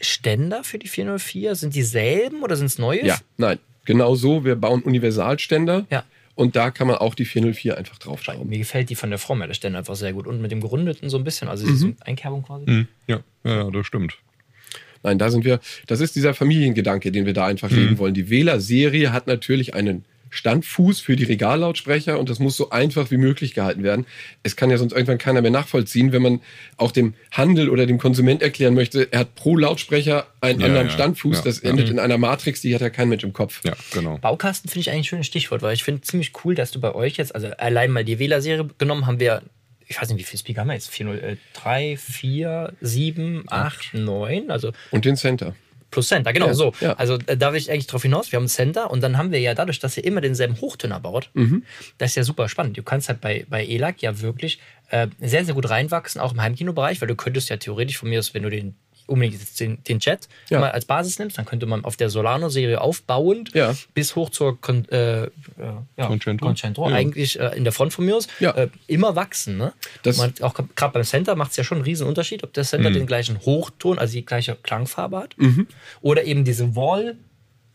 Ständer 0.00 0.62
für 0.64 0.78
die 0.78 0.88
404, 0.88 1.54
sind 1.54 1.74
dieselben 1.74 2.42
oder 2.42 2.56
sind 2.56 2.66
es 2.66 2.78
neue? 2.78 3.04
Ja, 3.04 3.18
nein, 3.36 3.58
genau 3.84 4.14
so. 4.14 4.44
Wir 4.44 4.54
bauen 4.54 4.82
Universalständer 4.82 5.86
Ja. 5.90 6.04
und 6.36 6.54
da 6.54 6.70
kann 6.70 6.86
man 6.86 6.96
auch 6.96 7.14
die 7.16 7.24
404 7.24 7.76
einfach 7.76 7.98
draufschrauben. 7.98 8.48
Mir 8.48 8.58
gefällt 8.58 8.90
die 8.90 8.94
von 8.94 9.10
der 9.10 9.18
Form 9.18 9.38
her 9.38 9.48
der 9.48 9.54
Ständer 9.54 9.80
einfach 9.80 9.96
sehr 9.96 10.12
gut. 10.12 10.26
Und 10.26 10.40
mit 10.40 10.52
dem 10.52 10.60
gerundeten 10.60 11.10
so 11.10 11.16
ein 11.16 11.24
bisschen, 11.24 11.48
also 11.48 11.66
Mhm. 11.66 11.70
diese 11.70 11.94
Einkerbung 12.06 12.42
quasi. 12.44 12.66
Hm. 12.66 12.88
ja. 13.08 13.20
ja, 13.44 13.70
das 13.70 13.86
stimmt. 13.86 14.18
Nein, 15.02 15.18
da 15.18 15.30
sind 15.30 15.44
wir, 15.44 15.60
das 15.86 16.00
ist 16.00 16.14
dieser 16.16 16.34
Familiengedanke, 16.34 17.10
den 17.12 17.24
wir 17.26 17.32
da 17.32 17.46
einfach 17.46 17.70
Mhm. 17.70 17.76
leben 17.78 17.98
wollen. 17.98 18.14
Die 18.14 18.30
Wähler-Serie 18.30 19.12
hat 19.12 19.26
natürlich 19.26 19.74
einen 19.74 20.04
Standfuß 20.30 21.00
für 21.00 21.16
die 21.16 21.24
Regallautsprecher 21.24 22.18
und 22.18 22.28
das 22.28 22.38
muss 22.38 22.56
so 22.56 22.70
einfach 22.70 23.10
wie 23.10 23.16
möglich 23.16 23.54
gehalten 23.54 23.82
werden. 23.82 24.06
Es 24.42 24.56
kann 24.56 24.70
ja 24.70 24.76
sonst 24.78 24.92
irgendwann 24.92 25.18
keiner 25.18 25.40
mehr 25.42 25.50
nachvollziehen, 25.50 26.12
wenn 26.12 26.22
man 26.22 26.40
auch 26.76 26.92
dem 26.92 27.14
Handel 27.32 27.68
oder 27.70 27.86
dem 27.86 27.98
Konsument 27.98 28.42
erklären 28.42 28.74
möchte, 28.74 29.08
er 29.12 29.20
hat 29.20 29.34
pro 29.34 29.56
Lautsprecher 29.56 30.26
einen 30.40 30.60
Ja, 30.60 30.66
anderen 30.66 30.86
ja, 30.88 30.92
Standfuß. 30.92 31.38
ja, 31.38 31.44
das 31.44 31.62
ja. 31.62 31.70
endet 31.70 31.88
in 31.90 31.98
einer 31.98 32.18
Matrix, 32.18 32.60
die 32.60 32.74
hat 32.74 32.80
ja 32.80 32.90
kein 32.90 33.08
Mensch 33.08 33.24
im 33.24 33.32
Kopf. 33.32 33.60
Ja, 33.64 33.74
genau. 33.92 34.18
Baukasten 34.18 34.68
finde 34.70 34.80
ich 34.82 34.90
eigentlich 34.90 35.06
ein 35.06 35.10
schönes 35.10 35.26
Stichwort, 35.26 35.62
weil 35.62 35.74
ich 35.74 35.84
finde 35.84 36.02
ziemlich 36.02 36.32
cool, 36.44 36.54
dass 36.54 36.70
du 36.70 36.80
bei 36.80 36.94
euch 36.94 37.16
jetzt, 37.16 37.34
also 37.34 37.48
allein 37.58 37.90
mal 37.90 38.04
die 38.04 38.18
Wähler-Serie 38.18 38.68
genommen, 38.78 39.06
haben 39.06 39.20
wir, 39.20 39.42
ich 39.86 40.00
weiß 40.00 40.08
nicht, 40.10 40.18
wie 40.18 40.24
viele 40.24 40.38
Speaker 40.40 40.60
haben 40.60 40.68
wir 40.68 40.74
jetzt? 40.74 40.90
403, 40.90 41.96
4, 41.96 42.72
7, 42.80 43.44
8, 43.48 43.94
9, 43.94 44.50
also 44.50 44.72
Und 44.90 45.04
den 45.04 45.16
Center. 45.16 45.54
Plus 45.90 46.08
Center, 46.08 46.32
genau 46.32 46.48
Ja, 46.48 46.54
so. 46.54 46.72
ja. 46.80 46.92
Also 46.94 47.18
äh, 47.26 47.36
da 47.36 47.52
will 47.52 47.58
ich 47.58 47.70
eigentlich 47.70 47.86
drauf 47.86 48.02
hinaus, 48.02 48.30
wir 48.32 48.36
haben 48.36 48.42
einen 48.44 48.48
Center 48.48 48.90
und 48.90 49.02
dann 49.02 49.16
haben 49.16 49.32
wir 49.32 49.40
ja 49.40 49.54
dadurch, 49.54 49.78
dass 49.78 49.96
ihr 49.96 50.04
immer 50.04 50.20
denselben 50.20 50.60
Hochtöner 50.60 51.00
baut, 51.00 51.30
Mhm. 51.34 51.64
das 51.98 52.10
ist 52.10 52.16
ja 52.16 52.22
super 52.24 52.48
spannend. 52.48 52.76
Du 52.76 52.82
kannst 52.82 53.08
halt 53.08 53.20
bei, 53.20 53.46
bei 53.48 53.64
ELAC 53.64 54.02
ja 54.02 54.20
wirklich 54.20 54.60
äh, 54.90 55.08
sehr, 55.20 55.44
sehr 55.44 55.54
gut 55.54 55.68
reinwachsen, 55.70 56.20
auch 56.20 56.32
im 56.32 56.40
Heimkinobereich, 56.42 57.00
weil 57.00 57.08
du 57.08 57.14
könntest 57.16 57.48
ja 57.50 57.56
theoretisch 57.56 57.98
von 57.98 58.08
mir 58.08 58.18
aus, 58.18 58.32
wenn 58.34 58.42
du 58.42 58.50
den 58.50 58.74
unbedingt 59.08 59.40
jetzt 59.40 59.58
den, 59.58 59.82
den 59.84 59.98
Chat 59.98 60.28
Ja. 60.50 60.60
mal 60.60 60.70
als 60.70 60.84
Basis 60.84 61.18
nimmst, 61.18 61.38
dann 61.38 61.44
könnte 61.46 61.66
man 61.66 61.84
auf 61.84 61.96
der 61.96 62.10
Solano-Serie 62.10 62.80
aufbauend 62.80 63.52
Ja. 63.54 63.74
bis 63.94 64.14
hoch 64.14 64.30
zur 64.30 64.60
Con 64.60 64.88
äh, 64.90 65.24
äh, 65.24 65.28
ja, 65.96 66.06
Concentro. 66.06 66.46
Concentro, 66.46 66.88
Ja. 66.90 66.94
eigentlich 66.96 67.40
äh, 67.40 67.56
in 67.56 67.64
der 67.64 67.72
Front 67.72 67.92
von 67.92 68.04
mir 68.04 68.16
aus, 68.16 68.28
Ja. 68.38 68.50
äh, 68.52 68.68
immer 68.86 69.16
wachsen. 69.16 69.56
Ne? 69.56 69.72
Das- 70.02 70.18
man, 70.18 70.32
auch 70.42 70.54
gerade 70.76 70.92
beim 70.92 71.02
Center 71.04 71.34
macht 71.34 71.50
es 71.52 71.56
ja 71.56 71.64
schon 71.64 71.78
einen 71.78 71.84
riesen 71.84 72.06
Unterschied, 72.06 72.44
ob 72.44 72.52
der 72.52 72.62
Mhm. 72.64 72.68
Center 72.68 72.90
den 72.90 73.06
gleichen 73.06 73.40
Hochton, 73.40 73.98
also 73.98 74.12
die 74.12 74.24
gleiche 74.24 74.56
Klangfarbe 74.62 75.18
hat, 75.18 75.36
oder 76.00 76.24
eben 76.24 76.44
diese 76.44 76.76
Wall. 76.76 77.16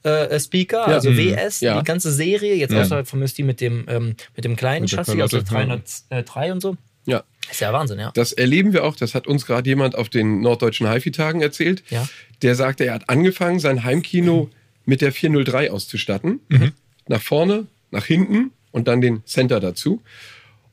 Äh, 0.03 0.37
Speaker, 0.39 0.79
Ja. 0.89 0.95
also 0.95 1.09
Mhm. 1.11 1.17
WS, 1.17 1.61
Ja. 1.61 1.79
die 1.79 1.85
ganze 1.85 2.11
Serie, 2.11 2.55
jetzt 2.55 2.73
außerhalb 2.75 3.07
von 3.07 3.19
mir 3.19 3.25
ist 3.25 3.37
die 3.37 3.43
mit 3.43 3.61
dem, 3.61 3.85
ähm, 3.87 4.15
mit 4.35 4.43
dem 4.43 4.57
kleinen 4.57 4.81
Mit 4.83 4.91
Chassis 4.91 5.17
aus 5.21 5.31
ja. 5.31 5.39
303 5.39 6.51
und 6.51 6.61
so. 6.61 6.75
Ja. 7.05 7.23
Ist 7.51 7.61
ja 7.61 7.73
Wahnsinn, 7.73 7.99
ja. 7.99 8.11
Das 8.13 8.31
erleben 8.31 8.73
wir 8.73 8.83
auch. 8.83 8.95
Das 8.95 9.13
hat 9.15 9.27
uns 9.27 9.45
gerade 9.45 9.69
jemand 9.69 9.95
auf 9.95 10.09
den 10.09 10.41
norddeutschen 10.41 10.89
HiFi-Tagen 10.91 11.41
erzählt. 11.41 11.83
Ja. 11.89 12.07
Der 12.41 12.55
sagte, 12.55 12.85
er 12.85 12.93
hat 12.93 13.09
angefangen, 13.09 13.59
sein 13.59 13.83
Heimkino 13.83 14.49
mit 14.85 15.01
der 15.01 15.11
403 15.11 15.71
auszustatten. 15.71 16.39
Nach 17.07 17.21
vorne, 17.21 17.67
nach 17.91 18.05
hinten 18.05 18.51
und 18.71 18.87
dann 18.87 19.01
den 19.01 19.25
Center 19.25 19.59
dazu. 19.59 20.01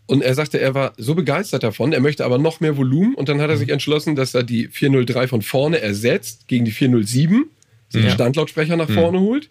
Und 0.06 0.22
er 0.22 0.34
sagte, 0.34 0.58
er 0.58 0.74
war 0.74 0.92
so 0.96 1.14
begeistert 1.14 1.62
davon, 1.62 1.92
er 1.92 2.00
möchte 2.00 2.24
aber 2.24 2.38
noch 2.38 2.58
mehr 2.60 2.76
Volumen. 2.76 3.14
Und 3.14 3.28
dann 3.28 3.40
hat 3.40 3.50
er 3.50 3.56
sich 3.56 3.68
entschlossen, 3.68 4.16
dass 4.16 4.34
er 4.34 4.42
die 4.42 4.66
403 4.68 5.28
von 5.28 5.42
vorne 5.42 5.80
ersetzt 5.80 6.48
gegen 6.48 6.64
die 6.64 6.72
407, 6.72 7.44
sich 7.88 8.02
den 8.02 8.10
Standlautsprecher 8.10 8.76
nach 8.76 8.90
vorne 8.90 9.20
holt, 9.20 9.50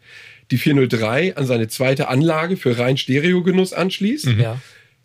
die 0.51 0.57
403 0.57 1.37
an 1.37 1.45
seine 1.45 1.67
zweite 1.67 2.07
Anlage 2.07 2.57
für 2.57 2.77
rein 2.77 2.97
Stereogenuss 2.97 3.71
anschließt. 3.73 4.27
ja. 4.39 4.59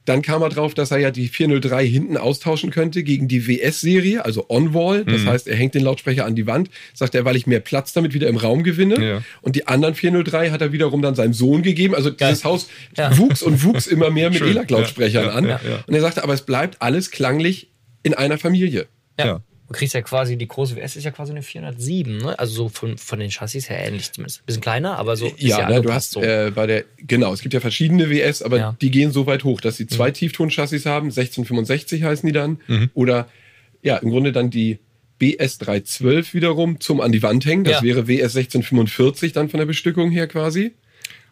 Dann 0.07 0.21
kam 0.21 0.43
er 0.43 0.51
drauf, 0.51 0.75
dass 0.75 0.91
er 0.91 0.99
ja 0.99 1.11
die 1.11 1.29
403 1.29 1.87
hinten 1.89 2.17
austauschen 2.19 2.71
könnte 2.71 3.03
gegen 3.03 3.27
die 3.27 3.47
WS-Serie, 3.47 4.25
also 4.25 4.47
On-Wall. 4.51 5.05
Das 5.07 5.25
heißt, 5.25 5.49
er 5.49 5.57
hängt 5.57 5.75
den 5.75 5.83
Lautsprecher 5.83 6.27
an 6.27 6.35
die 6.35 6.47
Wand, 6.47 6.69
sagt 6.93 7.15
er, 7.15 7.25
weil 7.25 7.37
ich 7.37 7.47
mehr 7.47 7.61
Platz 7.61 7.95
damit 7.95 8.13
wieder 8.13 8.29
im 8.29 8.37
Raum 8.37 8.63
gewinne. 8.65 9.03
Ja. 9.03 9.23
Und 9.41 9.57
die 9.57 9.67
anderen 9.67 9.95
403 9.95 10.51
hat 10.51 10.61
er 10.61 10.73
wiederum 10.73 11.01
dann 11.01 11.15
seinem 11.15 11.33
Sohn 11.33 11.63
gegeben. 11.63 11.95
Also 11.95 12.11
dieses 12.11 12.45
Haus 12.45 12.69
Ja. 12.99 13.17
wuchs 13.17 13.43
und 13.43 13.65
wuchs 13.65 13.87
immer 13.87 14.11
mehr 14.11 14.29
mit 14.29 14.41
Schön. 14.41 14.49
ELAC-Lautsprechern 14.51 15.25
Ja, 15.25 15.31
an. 15.33 15.45
ja, 15.47 15.61
ja. 15.67 15.85
Und 15.87 15.95
er 15.95 16.01
sagte, 16.03 16.23
aber 16.23 16.35
es 16.35 16.43
bleibt 16.43 16.83
alles 16.83 17.11
klanglich 17.11 17.71
in 18.03 18.13
einer 18.13 18.37
Familie. 18.37 18.87
Ja. 19.19 19.41
Ja. 19.65 19.69
Du 19.69 19.75
kriegst 19.75 19.95
ja 19.95 20.03
quasi, 20.03 20.37
die 20.37 20.47
große 20.47 20.77
WS 20.77 20.97
ist 20.97 21.05
ja 21.05 21.11
quasi 21.11 21.33
eine 21.33 21.43
407, 21.43 22.19
ne? 22.19 22.39
Also 22.39 22.55
so 22.55 22.69
von, 22.69 22.99
von 22.99 23.19
den 23.19 23.31
Chassis 23.31 23.69
her 23.71 23.85
ähnlich 23.87 24.13
zumindest. 24.13 24.45
Bisschen 24.47 24.61
kleiner, 24.63 24.99
aber 24.99 25.17
so. 25.17 25.27
ist 25.27 25.41
Ja, 25.43 25.69
ne, 25.69 25.81
du 25.81 25.93
hast 25.93 26.13
so. 26.13 26.23
äh, 26.23 26.53
bei 26.55 26.67
der, 26.67 26.85
genau, 26.99 27.33
es 27.33 27.41
gibt 27.41 27.55
ja 27.55 27.61
verschiedene 27.61 28.11
WS, 28.11 28.43
aber 28.43 28.59
Ja. 28.59 28.73
Mhm. 28.73 28.77
die 28.81 28.91
gehen 28.91 29.11
so 29.11 29.27
weit 29.27 29.43
hoch, 29.45 29.61
dass 29.61 29.77
sie 29.77 29.87
zwei 29.87 30.11
Tiefton-Chassis 30.11 30.85
haben, 30.87 31.07
1665 31.07 32.03
heißen 32.03 32.27
die 32.27 32.33
dann, 32.33 32.61
oder 32.95 33.29
ja, 33.83 33.97
im 33.97 34.11
Grunde 34.11 34.33
dann 34.33 34.51
die 34.51 34.79
BS 35.19 35.59
312 35.59 36.35
wiederum 36.35 36.81
zum 36.81 37.01
an 37.01 37.13
die 37.13 37.23
Wand 37.23 37.47
hängen. 37.47 37.65
Das 37.65 37.77
Ja. 37.77 37.83
wäre 37.83 38.09
WS 38.09 38.35
1645 38.37 39.33
dann 39.33 39.49
von 39.49 39.59
der 39.59 39.67
Bestückung 39.67 40.11
her 40.11 40.27
quasi. 40.27 40.73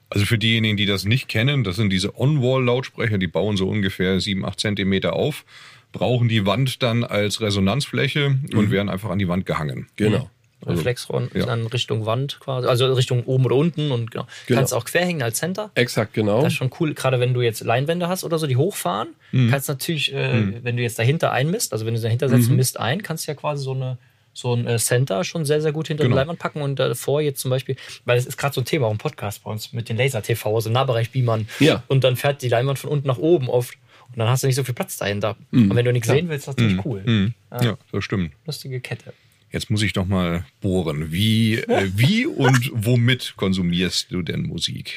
Also 0.08 0.26
für 0.26 0.38
diejenigen, 0.38 0.76
die 0.76 0.84
das 0.86 1.04
nicht 1.04 1.26
kennen, 1.28 1.64
das 1.64 1.76
sind 1.76 1.90
diese 1.90 2.18
On-Wall-Lautsprecher, 2.18 3.16
die 3.18 3.26
bauen 3.28 3.56
so 3.56 3.68
ungefähr 3.68 4.20
7, 4.20 4.44
8 4.44 4.60
Zentimeter 4.60 5.14
auf, 5.14 5.44
brauchen 5.92 6.28
die 6.28 6.46
Wand 6.46 6.82
dann 6.82 7.04
als 7.04 7.40
Resonanzfläche 7.40 8.38
und 8.54 8.70
werden 8.70 8.88
einfach 8.88 9.10
an 9.10 9.18
die 9.18 9.28
Wand 9.28 9.46
gehangen. 9.46 9.88
Genau. 9.96 10.28
Reflexrohren 10.64 11.28
ja. 11.34 11.44
dann 11.46 11.66
Richtung 11.66 12.06
Wand 12.06 12.38
quasi, 12.40 12.68
also 12.68 12.92
Richtung 12.92 13.24
oben 13.24 13.46
oder 13.46 13.56
unten 13.56 13.90
und 13.90 14.10
genau. 14.12 14.26
Genau. 14.46 14.60
Kannst 14.60 14.74
auch 14.74 14.84
quer 14.84 15.04
hängen 15.04 15.22
als 15.22 15.38
Center. 15.38 15.70
Exakt, 15.74 16.14
genau. 16.14 16.42
Das 16.42 16.52
ist 16.52 16.56
schon 16.58 16.70
cool, 16.78 16.94
gerade 16.94 17.18
wenn 17.20 17.34
du 17.34 17.40
jetzt 17.40 17.62
Leinwände 17.64 18.08
hast 18.08 18.22
oder 18.22 18.38
so, 18.38 18.46
die 18.46 18.56
hochfahren, 18.56 19.08
Mhm. 19.32 19.50
kannst 19.50 19.68
natürlich, 19.68 20.12
äh, 20.14 20.62
wenn 20.62 20.76
du 20.76 20.82
jetzt 20.82 20.98
dahinter 20.98 21.32
einmisst, 21.32 21.72
also 21.72 21.84
wenn 21.86 21.94
du 21.94 22.00
dahinter 22.00 22.28
setzt 22.28 22.44
Mhm. 22.44 22.50
und 22.52 22.56
misst 22.58 22.78
ein, 22.78 23.02
kannst 23.02 23.26
du 23.26 23.32
ja 23.32 23.34
quasi 23.34 23.64
so 23.64 23.72
eine 23.72 23.98
so 24.34 24.54
ein 24.54 24.66
äh, 24.66 24.78
Center 24.78 25.24
schon 25.24 25.44
sehr, 25.44 25.60
sehr 25.60 25.72
gut 25.72 25.88
hinter 25.88 26.04
Genau. 26.04 26.14
die 26.14 26.20
Leinwand 26.20 26.38
packen 26.38 26.62
und 26.62 26.78
davor 26.78 27.20
jetzt 27.20 27.38
zum 27.42 27.50
Beispiel, 27.50 27.76
weil 28.06 28.16
es 28.16 28.24
ist 28.24 28.38
gerade 28.38 28.54
so 28.54 28.62
ein 28.62 28.64
Thema 28.64 28.86
auch 28.86 28.90
im 28.92 28.96
Podcast 28.96 29.44
bei 29.44 29.50
uns 29.50 29.74
mit 29.74 29.90
den 29.90 29.98
Laser-TV, 29.98 30.58
so 30.60 30.70
Nahbereich-Beamern. 30.70 31.48
Ja. 31.60 31.82
Und 31.88 32.02
dann 32.02 32.16
fährt 32.16 32.40
die 32.40 32.48
Leinwand 32.48 32.78
von 32.78 32.88
unten 32.88 33.06
nach 33.08 33.18
oben 33.18 33.50
oft 33.50 33.74
und 34.10 34.18
dann 34.18 34.28
hast 34.28 34.42
du 34.42 34.46
nicht 34.46 34.56
so 34.56 34.64
viel 34.64 34.74
Platz 34.74 34.96
dahinter. 34.96 35.36
Und 35.52 35.74
wenn 35.74 35.84
du 35.84 35.92
nichts 35.92 36.08
sehen 36.08 36.28
willst, 36.28 36.48
ist 36.48 36.48
das 36.48 36.56
natürlich 36.56 36.84
cool. 36.84 37.02
Mhm. 37.04 37.34
Ja, 37.62 37.76
das 37.92 38.04
stimmt. 38.04 38.32
Lustige 38.46 38.80
Kette. 38.80 39.12
Jetzt 39.54 39.68
muss 39.68 39.82
ich 39.82 39.94
noch 39.94 40.06
mal 40.06 40.46
bohren. 40.62 41.12
Wie, 41.12 41.56
äh, 41.56 41.90
wie 41.94 42.24
und 42.24 42.70
womit 42.72 43.34
konsumierst 43.36 44.06
du 44.10 44.22
denn 44.22 44.44
Musik? 44.44 44.94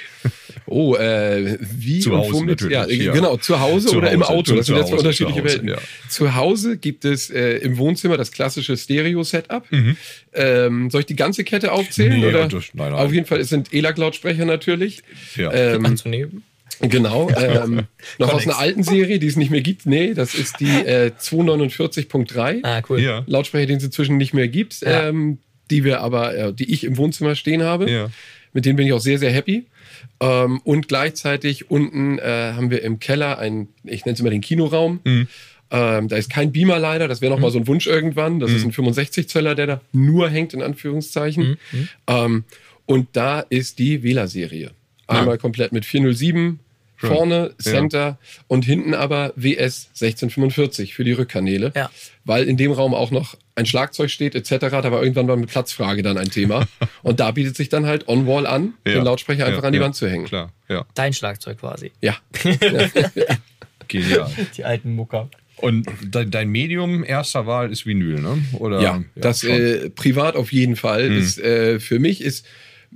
Oh, 0.65 0.95
äh, 0.95 1.57
wie 1.59 1.99
Zu 1.99 2.13
und 2.13 2.19
Hause 2.19 2.33
womit? 2.35 2.49
natürlich, 2.61 2.73
Ja, 2.73 2.87
ja. 2.87 3.11
genau, 3.11 3.35
zu 3.35 3.59
Hause 3.59 3.89
Zu 3.89 3.97
oder 3.97 4.11
im 4.11 4.21
Hause, 4.21 4.29
Auto. 4.31 4.43
zu- 4.51 4.55
Das 4.55 4.65
sind 4.67 4.77
jetzt 4.77 4.85
zwei 4.87 4.93
Hause, 4.95 5.01
unterschiedliche 5.07 5.39
zu 5.41 5.43
Hause, 5.45 5.53
Welten. 5.55 5.67
ja. 5.67 5.77
Zu 6.07 6.35
Hause 6.35 6.77
gibt 6.77 7.03
es 7.03 7.29
äh, 7.31 7.57
im 7.57 7.77
Wohnzimmer 7.77 8.15
das 8.15 8.31
klassische 8.31 8.77
Stereo-Setup. 8.77 9.65
Ähm, 10.33 10.89
soll 10.89 11.01
ich 11.01 11.05
die 11.07 11.17
ganze 11.17 11.43
Kette 11.43 11.73
aufzählen? 11.73 12.13
Mhm. 12.13 12.19
Nee, 12.21 12.25
oder? 12.27 12.47
das- 12.47 12.73
nein, 12.73 12.91
nein. 12.91 12.99
Auf 13.05 13.11
jeden 13.11 13.25
Fall, 13.25 13.41
es 13.41 13.49
sind 13.49 13.73
ELAC-Lautsprecher 13.73 14.45
natürlich. 14.45 15.03
Ja. 15.35 15.51
Ähm, 15.51 15.85
Anzunehmen. 15.85 16.43
Genau. 16.81 17.29
Ähm, 17.29 17.83
noch 18.19 18.33
aus 18.33 18.43
einer 18.45 18.57
alten 18.59 18.83
Serie, 18.83 19.19
die 19.19 19.27
es 19.27 19.35
nicht 19.35 19.51
mehr 19.51 19.61
gibt. 19.61 19.85
Nee, 19.85 20.13
das 20.13 20.35
ist 20.35 20.59
die 20.59 20.65
äh, 20.65 21.11
249.3. 21.19 22.59
Ah, 22.63 22.81
cool. 22.89 23.01
ja. 23.01 23.23
Lautsprecher, 23.27 23.67
den 23.67 23.77
es 23.77 23.83
inzwischen 23.83 24.17
nicht 24.17 24.33
mehr 24.33 24.47
gibt, 24.47 24.81
Ja. 24.81 25.07
ähm, 25.09 25.37
die 25.71 25.83
wir 25.83 26.01
aber, 26.01 26.35
äh, 26.35 26.53
die 26.53 26.71
ich 26.71 26.83
im 26.83 26.97
Wohnzimmer 26.97 27.35
stehen 27.35 27.63
habe. 27.63 27.89
Ja. 27.89 28.09
Mit 28.53 28.65
denen 28.65 28.75
bin 28.77 28.85
ich 28.87 28.93
auch 28.93 28.99
sehr, 28.99 29.17
sehr 29.19 29.31
happy. 29.31 29.65
Ähm, 30.19 30.59
und 30.63 30.87
gleichzeitig 30.87 31.69
unten 31.71 32.19
äh, 32.19 32.53
haben 32.55 32.69
wir 32.71 32.83
im 32.83 32.99
Keller 32.99 33.39
einen, 33.39 33.69
ich 33.83 34.05
nenne 34.05 34.13
es 34.13 34.19
immer 34.19 34.29
den 34.29 34.41
Kinoraum. 34.41 34.99
Mhm. 35.03 35.27
Ähm, 35.71 36.07
da 36.07 36.15
ist 36.15 36.29
kein 36.29 36.51
Beamer 36.51 36.77
leider, 36.79 37.07
das 37.07 37.21
wäre 37.21 37.33
noch 37.33 37.39
mal 37.39 37.49
so 37.51 37.57
ein 37.57 37.67
Wunsch 37.67 37.87
irgendwann. 37.87 38.39
Das 38.39 38.51
ist 38.51 38.61
Mhm. 38.63 38.69
ein 38.69 38.73
65 38.73 39.27
Zöller, 39.27 39.55
der 39.55 39.67
da 39.67 39.81
nur 39.91 40.29
hängt, 40.29 40.53
in 40.53 40.61
Anführungszeichen. 40.61 41.57
Mhm. 41.71 41.89
Ähm, 42.07 42.43
und 42.85 43.07
da 43.13 43.39
ist 43.39 43.79
die 43.79 44.03
Wähler-Serie. 44.03 44.71
Einmal 45.07 45.37
komplett 45.37 45.71
mit 45.71 45.85
407 45.85 46.59
Schön. 46.97 47.09
vorne, 47.09 47.53
Ja. 47.63 47.71
Center 47.71 48.17
und 48.47 48.63
hinten 48.65 48.93
aber 48.93 49.33
WS 49.35 49.89
1645 49.99 50.93
für 50.93 51.03
die 51.03 51.11
Rückkanäle. 51.13 51.71
Ja. 51.75 51.89
Weil 52.23 52.45
in 52.45 52.57
dem 52.57 52.71
Raum 52.71 52.93
auch 52.93 53.11
noch 53.11 53.35
ein 53.55 53.65
Schlagzeug 53.65 54.09
steht 54.09 54.35
etc. 54.35 54.49
Da 54.59 54.91
war 54.91 55.01
irgendwann 55.01 55.25
mal 55.27 55.37
mit 55.37 55.49
Platzfrage 55.49 56.01
dann 56.03 56.17
ein 56.17 56.29
Thema. 56.31 56.67
und 57.03 57.19
da 57.19 57.31
bietet 57.31 57.55
sich 57.55 57.69
dann 57.69 57.85
halt 57.85 58.07
On-Wall 58.07 58.45
an, 58.47 58.73
Ja. 58.85 58.93
den 58.95 59.03
Lautsprecher 59.03 59.45
einfach 59.45 59.61
Ja, 59.61 59.67
an 59.67 59.73
die 59.73 59.79
ja. 59.79 59.83
Wand 59.85 59.95
zu 59.95 60.09
hängen. 60.09 60.25
Klar, 60.25 60.51
ja. 60.69 60.85
Dein 60.95 61.13
Schlagzeug 61.13 61.59
quasi. 61.59 61.91
Ja. 62.01 62.15
Genial. 63.87 64.29
Die 64.57 64.63
alten 64.63 64.93
Mucker. 64.95 65.29
Und 65.57 65.87
de 66.01 66.25
dein 66.25 66.49
Medium 66.49 67.03
erster 67.05 67.45
Wahl 67.47 67.71
ist 67.71 67.85
Vinyl, 67.85 68.19
ne? 68.19 68.37
Oder, 68.53 68.81
Ja, 68.81 69.03
das. 69.15 69.43
Mhm. 69.43 69.49
äh, 69.51 69.89
privat 69.89 70.35
auf 70.35 70.51
jeden 70.51 70.75
Fall. 70.75 71.11
Ist, 71.11 71.39
äh, 71.39 71.79
für 71.79 71.99
mich 71.99 72.21
ist 72.21 72.45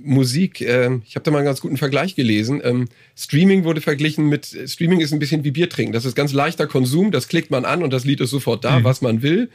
Musik, 0.02 0.60
äh, 0.60 0.90
ich 1.06 1.14
habe 1.14 1.24
da 1.24 1.30
mal 1.30 1.38
einen 1.38 1.46
ganz 1.46 1.60
guten 1.60 1.76
Vergleich 1.76 2.14
gelesen. 2.14 2.60
Ähm, 2.64 2.88
Streaming 3.16 3.64
wurde 3.64 3.80
verglichen 3.80 4.28
mit, 4.28 4.46
Streaming 4.66 5.00
ist 5.00 5.12
ein 5.12 5.18
bisschen 5.18 5.44
wie 5.44 5.50
Bier 5.50 5.68
trinken. 5.68 5.92
Das 5.92 6.04
ist 6.04 6.14
ganz 6.14 6.32
leichter 6.32 6.66
Konsum, 6.66 7.10
das 7.10 7.28
klickt 7.28 7.50
man 7.50 7.64
an 7.64 7.82
und 7.82 7.92
das 7.92 8.04
Lied 8.04 8.20
ist 8.20 8.30
sofort 8.30 8.64
Mhm. 8.64 8.68
da, 8.68 8.84
was 8.84 9.02
man 9.02 9.22
will. 9.22 9.50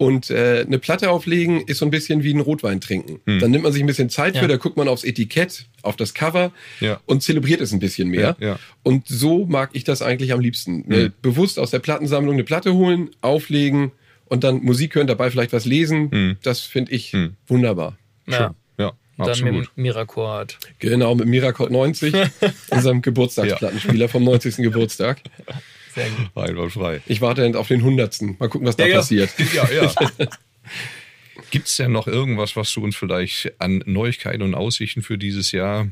Und 0.00 0.30
äh, 0.30 0.64
eine 0.64 0.78
Platte 0.78 1.10
auflegen 1.10 1.62
ist 1.66 1.78
so 1.78 1.84
ein 1.84 1.90
bisschen 1.90 2.22
wie 2.22 2.32
ein 2.32 2.38
Rotwein 2.38 2.80
trinken. 2.80 3.20
Mhm. 3.26 3.40
Dann 3.40 3.50
nimmt 3.50 3.64
man 3.64 3.72
sich 3.72 3.82
ein 3.82 3.86
bisschen 3.88 4.10
Zeit 4.10 4.36
Ja. 4.36 4.42
für, 4.42 4.46
da 4.48 4.56
guckt 4.56 4.76
man 4.76 4.86
aufs 4.86 5.02
Etikett, 5.02 5.66
auf 5.82 5.96
das 5.96 6.14
Cover 6.14 6.52
Ja. 6.78 7.00
und 7.06 7.22
zelebriert 7.24 7.60
es 7.60 7.72
ein 7.72 7.80
bisschen 7.80 8.08
mehr. 8.08 8.36
Ja. 8.38 8.60
Und 8.84 9.08
so 9.08 9.44
mag 9.46 9.70
ich 9.72 9.82
das 9.82 10.00
eigentlich 10.00 10.32
am 10.32 10.38
liebsten. 10.38 10.84
Mir 10.86 11.12
Bewusst 11.20 11.58
aus 11.58 11.72
der 11.72 11.80
Plattensammlung 11.80 12.34
eine 12.34 12.44
Platte 12.44 12.74
holen, 12.74 13.10
auflegen 13.22 13.90
und 14.26 14.44
dann 14.44 14.62
Musik 14.62 14.94
hören, 14.94 15.08
dabei 15.08 15.30
vielleicht 15.32 15.52
was 15.52 15.64
lesen. 15.64 16.36
Das 16.44 16.60
finde 16.60 16.92
ich 16.92 17.16
wunderbar. 17.48 17.98
Ja. 18.28 18.54
Ja, 19.18 19.24
Dann 19.24 19.40
mit 19.40 19.48
absolut. 19.48 19.76
Miracord. 19.76 20.58
Genau, 20.78 21.14
mit 21.14 21.26
Miracord 21.26 21.70
90, 21.70 22.14
unserem 22.70 23.02
Geburtstagsplattenspieler 23.02 24.08
vom 24.08 24.24
90. 24.24 24.56
Geburtstag. 24.56 25.20
Sehr 25.94 26.08
gut. 26.10 26.30
Einwandfrei. 26.36 27.00
Ich 27.06 27.20
warte 27.20 27.42
dann 27.42 27.56
auf 27.56 27.68
den 27.68 27.80
100. 27.80 28.22
Mal 28.38 28.48
gucken, 28.48 28.66
was 28.66 28.76
da 28.76 28.86
passiert. 28.86 29.30
Ja, 29.52 29.68
ja. 29.70 29.92
Gibt 31.50 31.66
es 31.66 31.76
denn 31.76 31.92
noch 31.92 32.06
irgendwas, 32.06 32.56
was 32.56 32.72
du 32.72 32.84
uns 32.84 32.94
vielleicht 32.94 33.60
an 33.60 33.82
Neuigkeiten 33.86 34.42
und 34.42 34.54
Aussichten 34.54 35.02
für 35.02 35.18
dieses 35.18 35.50
Jahr 35.50 35.88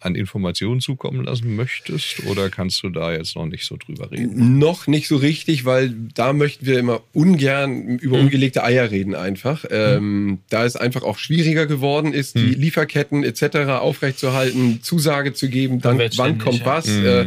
an 0.00 0.14
Informationen 0.14 0.80
zukommen 0.80 1.24
lassen 1.24 1.56
möchtest? 1.56 2.26
Oder 2.26 2.50
kannst 2.50 2.82
du 2.82 2.90
da 2.90 3.12
jetzt 3.12 3.36
noch 3.36 3.46
nicht 3.46 3.66
so 3.66 3.76
drüber 3.76 4.10
reden? 4.10 4.58
Noch 4.58 4.86
nicht 4.86 5.08
so 5.08 5.16
richtig, 5.16 5.64
weil 5.64 5.94
da 6.14 6.32
möchten 6.32 6.66
wir 6.66 6.78
immer 6.78 7.00
ungern 7.12 7.98
über 7.98 8.18
ungelegte 8.18 8.62
Eier 8.62 8.90
reden 8.90 9.14
einfach. 9.14 9.64
Ähm, 9.70 10.38
da 10.50 10.64
es 10.64 10.76
einfach 10.76 11.02
auch 11.02 11.18
schwieriger 11.18 11.66
geworden 11.66 12.12
ist, 12.12 12.36
die 12.36 12.54
Lieferketten 12.54 13.24
etc. 13.24 13.70
aufrechtzuerhalten, 13.80 14.82
Zusage 14.82 15.32
zu 15.32 15.48
geben, 15.48 15.80
dann 15.80 15.98
wann 15.98 16.12
ständig, 16.12 16.44
kommt 16.44 16.60
ja. 16.60 16.66
was. 16.66 16.88
Äh, 16.88 17.26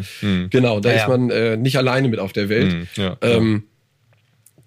Genau, 0.49 0.79
da 0.79 0.89
Ja, 0.91 1.01
ist 1.01 1.07
man 1.07 1.29
äh, 1.29 1.57
nicht 1.57 1.77
alleine 1.77 2.07
mit 2.07 2.19
auf 2.19 2.33
der 2.33 2.49
Welt. 2.49 2.87
Ja, 2.95 3.17
Ähm, 3.21 3.63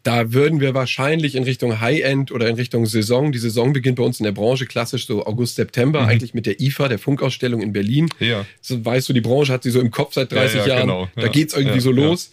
da 0.04 0.32
würden 0.32 0.60
wir 0.60 0.74
wahrscheinlich 0.74 1.34
in 1.34 1.42
Richtung 1.44 1.80
High-End 1.80 2.30
oder 2.30 2.46
in 2.48 2.54
Richtung 2.54 2.86
Saison, 2.86 3.32
die 3.32 3.38
Saison 3.38 3.72
beginnt 3.72 3.96
bei 3.96 4.04
uns 4.04 4.20
in 4.20 4.24
der 4.24 4.32
Branche 4.32 4.66
klassisch 4.66 5.06
so 5.06 5.24
August, 5.26 5.56
September, 5.56 6.06
eigentlich 6.06 6.34
mit 6.34 6.46
der 6.46 6.60
IFA, 6.60 6.88
der 6.88 6.98
Funkausstellung 6.98 7.60
in 7.62 7.72
Berlin. 7.72 8.08
Mhm. 8.20 8.26
Ja. 8.26 8.46
So, 8.60 8.84
weißt 8.84 9.08
du, 9.08 9.12
die 9.14 9.20
Branche 9.22 9.52
hat 9.52 9.62
sie 9.64 9.70
so 9.70 9.80
im 9.80 9.90
Kopf 9.90 10.14
seit 10.14 10.30
30 10.30 10.56
Ja, 10.56 10.60
ja, 10.60 10.68
Jahren. 10.74 10.80
genau. 10.88 11.08
Da 11.16 11.22
Ja, 11.22 11.28
geht's 11.28 11.54
irgendwie 11.56 11.80
so 11.80 11.90
los 11.90 12.30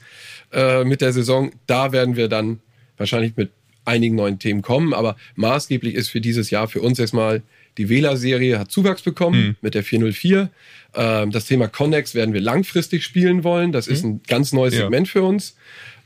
äh, 0.53 0.83
mit 0.83 1.01
der 1.01 1.13
Saison. 1.13 1.51
Da 1.65 1.91
werden 1.91 2.15
wir 2.17 2.27
dann 2.27 2.59
wahrscheinlich 2.97 3.33
mit 3.37 3.49
einigen 3.85 4.15
neuen 4.15 4.37
Themen 4.37 4.61
kommen, 4.61 4.93
aber 4.93 5.15
maßgeblich 5.35 5.95
ist 5.95 6.09
für 6.09 6.21
dieses 6.21 6.51
Jahr 6.51 6.67
für 6.67 6.81
uns 6.81 6.99
erstmal 6.99 7.41
die 7.77 7.87
Wähler-Serie 7.89 8.59
hat 8.59 8.69
Zuwachs 8.69 9.01
bekommen 9.01 9.41
Mhm. 9.47 9.55
mit 9.61 9.75
der 9.75 9.83
404. 9.83 10.49
Ähm, 10.93 11.31
das 11.31 11.45
Thema 11.45 11.67
Connex 11.69 12.13
werden 12.15 12.33
wir 12.33 12.41
langfristig 12.41 13.03
spielen 13.05 13.45
wollen. 13.45 13.71
Das 13.71 13.87
ist 13.87 14.03
ein 14.03 14.19
ganz 14.27 14.51
neues 14.51 14.73
Mhm. 14.73 14.79
Ja. 14.79 14.85
Segment 14.87 15.07
für 15.07 15.23
uns. 15.23 15.55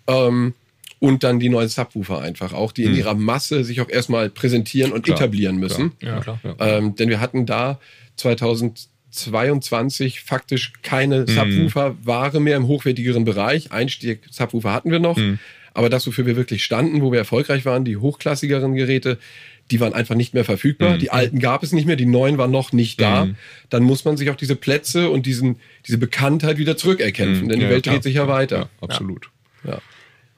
Ähm, 0.07 0.53
und 0.99 1.23
dann 1.23 1.39
die 1.39 1.49
neuen 1.49 1.67
Subwoofer 1.69 2.21
einfach 2.21 2.53
auch, 2.53 2.71
die 2.71 2.83
in 2.83 2.91
Mhm. 2.91 2.97
ihrer 2.97 3.13
Masse 3.15 3.63
sich 3.63 3.81
auch 3.81 3.89
erstmal 3.89 4.29
präsentieren 4.29 4.91
und 4.91 5.03
Klar, 5.05 5.17
etablieren 5.17 5.57
müssen. 5.57 5.93
Ja, 6.01 6.19
klar. 6.21 6.39
Ähm, 6.59 6.95
denn 6.95 7.09
wir 7.09 7.19
hatten 7.19 7.45
da 7.45 7.79
2022 8.17 10.21
faktisch 10.21 10.73
keine 10.83 11.21
Mhm. 11.21 11.27
Subwoofer-Ware 11.27 12.39
mehr 12.39 12.57
im 12.57 12.67
hochwertigeren 12.67 13.25
Bereich. 13.25 13.71
Einstieg 13.71 14.21
Subwoofer 14.29 14.73
hatten 14.73 14.91
wir 14.91 14.99
noch. 14.99 15.17
Mhm. 15.17 15.39
Aber 15.73 15.89
das, 15.89 16.07
wofür 16.07 16.25
wir 16.25 16.37
wirklich 16.37 16.63
standen, 16.63 17.01
wo 17.01 17.11
wir 17.11 17.19
erfolgreich 17.19 17.65
waren, 17.65 17.83
die 17.83 17.97
hochklassigeren 17.97 18.75
Geräte, 18.75 19.17
die 19.71 19.79
waren 19.81 19.93
einfach 19.93 20.15
nicht 20.15 20.33
mehr 20.33 20.45
verfügbar. 20.45 20.95
Mhm. 20.95 20.99
Die 20.99 21.11
alten 21.11 21.39
gab 21.39 21.63
es 21.63 21.73
nicht 21.73 21.85
mehr, 21.85 21.95
die 21.97 22.05
neuen 22.05 22.37
waren 22.37 22.51
noch 22.51 22.71
nicht 22.71 23.01
da. 23.01 23.27
Dann 23.69 23.83
muss 23.83 24.05
man 24.05 24.15
sich 24.15 24.29
auch 24.29 24.35
diese 24.35 24.55
Plätze 24.55 25.09
und 25.09 25.25
diesen, 25.25 25.57
diese 25.87 25.97
Bekanntheit 25.97 26.57
wieder 26.57 26.77
zurückerkämpfen, 26.77 27.49
denn 27.49 27.59
die 27.59 27.65
Mhm. 27.65 27.69
Ja, 27.69 27.75
Welt 27.75 27.83
klar. 27.83 27.95
dreht 27.95 28.03
sich 28.03 28.15
ja 28.15 28.27
weiter. 28.27 28.57
Ja, 28.57 28.69
absolut. 28.81 29.29
Ja. 29.65 29.79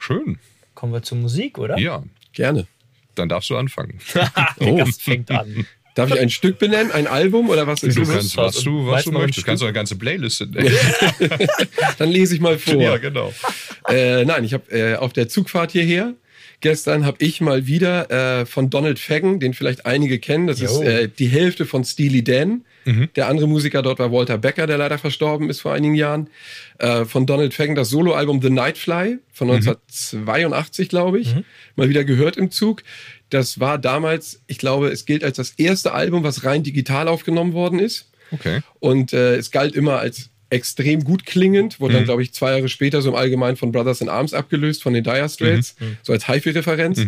Schön. 0.08 0.40
Kommen 0.74 0.94
wir 0.94 1.04
zur 1.04 1.18
Musik, 1.18 1.58
oder? 1.58 1.78
Ja, 1.78 2.04
Gerne. 2.34 2.68
dann 3.16 3.30
darfst 3.30 3.50
du 3.50 3.58
anfangen. 3.58 4.00
Gast 4.60 5.02
fängt 5.02 5.30
an. 5.32 5.66
Darf 5.96 6.12
ich 6.12 6.20
ein 6.20 6.30
Stück 6.30 6.60
benennen, 6.60 6.92
ein 6.92 7.08
Album 7.08 7.50
oder 7.50 7.66
was 7.66 7.82
ist 7.82 7.98
Du 7.98 8.06
kannst, 8.06 8.38
was 8.38 8.62
du, 8.62 8.86
was 8.86 9.06
du 9.06 9.12
möchtest. 9.12 9.46
Kannst 9.46 9.64
du 9.64 9.66
eine 9.66 9.74
ganze 9.74 9.96
Playlist 9.98 10.42
Dann 11.98 12.10
lese 12.10 12.36
ich 12.36 12.42
mal 12.42 12.60
vor. 12.60 12.76
Ja, 12.76 12.98
genau. 12.98 13.34
Äh, 13.90 14.24
nein, 14.24 14.44
ich 14.44 14.54
habe 14.54 14.70
äh, 14.72 14.96
auf 14.96 15.12
der 15.14 15.28
Zugfahrt 15.28 15.72
hierher 15.72 16.14
Gestern 16.60 17.06
habe 17.06 17.18
ich 17.20 17.40
mal 17.40 17.68
wieder 17.68 18.10
äh, 18.40 18.46
von 18.48 18.72
Donald 18.72 18.98
Fagan, 18.98 19.40
den 19.40 19.54
vielleicht 19.54 19.86
einige 19.86 20.18
kennen. 20.18 20.48
Das 20.48 20.60
Jo. 20.60 20.66
ist 20.66 20.82
äh, 20.82 21.08
die 21.08 21.28
Hälfte 21.28 21.66
von 21.66 21.84
Steely 21.84 22.24
Dan. 22.24 22.66
Der 23.16 23.28
andere 23.28 23.48
Musiker 23.48 23.82
dort 23.82 24.00
war 24.00 24.12
Walter 24.12 24.38
Becker, 24.38 24.68
der 24.68 24.78
leider 24.78 24.98
verstorben 24.98 25.50
ist 25.50 25.62
vor 25.62 25.74
einigen 25.74 25.96
Jahren. 25.96 26.30
Äh, 26.80 27.06
von 27.06 27.26
Donald 27.26 27.54
Fagan 27.54 27.76
das 27.76 27.90
Soloalbum 27.90 28.42
The 28.42 28.50
Nightfly 28.50 29.20
von 29.32 29.50
1982, 29.52 30.90
glaube 30.90 31.20
ich. 31.20 31.36
Mal 31.76 31.90
wieder 31.90 32.04
gehört 32.04 32.38
im 32.38 32.52
Zug. 32.52 32.84
Das 33.30 33.60
war 33.60 33.78
damals, 33.78 34.42
ich 34.48 34.58
glaube, 34.58 34.88
es 34.88 35.06
gilt 35.06 35.24
als 35.24 35.38
das 35.38 35.52
erste 35.52 35.94
Album, 35.94 36.24
was 36.24 36.44
rein 36.46 36.64
digital 36.64 37.08
aufgenommen 37.08 37.54
worden 37.54 37.80
ist. 37.80 38.10
Okay. 38.32 38.62
Und 38.80 39.14
äh, 39.14 39.36
es 39.36 39.52
galt 39.52 39.76
immer 39.76 40.00
als 40.00 40.30
extrem 40.50 41.04
gut 41.04 41.26
klingend, 41.26 41.80
wurde 41.82 41.96
dann, 41.96 42.06
glaube 42.06 42.22
ich, 42.24 42.34
zwei 42.34 42.52
Jahre 42.52 42.70
später 42.70 43.02
so 43.02 43.10
im 43.10 43.16
Allgemeinen 43.16 43.58
von 43.58 43.72
Brothers 43.74 44.00
in 44.00 44.08
Arms 44.08 44.34
abgelöst, 44.34 44.82
von 44.82 44.94
den 44.94 45.04
Dire 45.04 45.28
Straits, 45.28 45.76
so 46.04 46.14
als 46.14 46.28
HiFi-Referenz. 46.28 47.00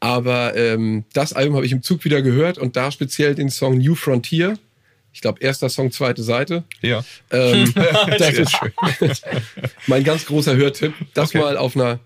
Aber 0.00 0.56
ähm, 0.56 1.04
das 1.12 1.32
Album 1.32 1.56
habe 1.56 1.66
ich 1.66 1.72
im 1.72 1.82
Zug 1.82 2.04
wieder 2.04 2.22
gehört 2.22 2.56
und 2.56 2.76
da 2.76 2.92
speziell 2.92 3.34
den 3.34 3.50
Song 3.50 3.78
New 3.78 3.96
Frontier. 3.96 4.56
Ich 5.18 5.22
glaube, 5.22 5.40
erster 5.40 5.68
Song, 5.68 5.90
zweite 5.90 6.22
Seite. 6.22 6.62
Ja. 6.80 7.04
Ähm, 7.32 7.74
das 8.18 8.34
ist 8.38 9.26
mein 9.88 10.04
ganz 10.04 10.26
großer 10.26 10.54
Hörtipp, 10.54 10.94
das 11.12 11.30
Okay. 11.30 11.38
mal 11.40 11.56
auf 11.56 11.74
einer 11.74 11.98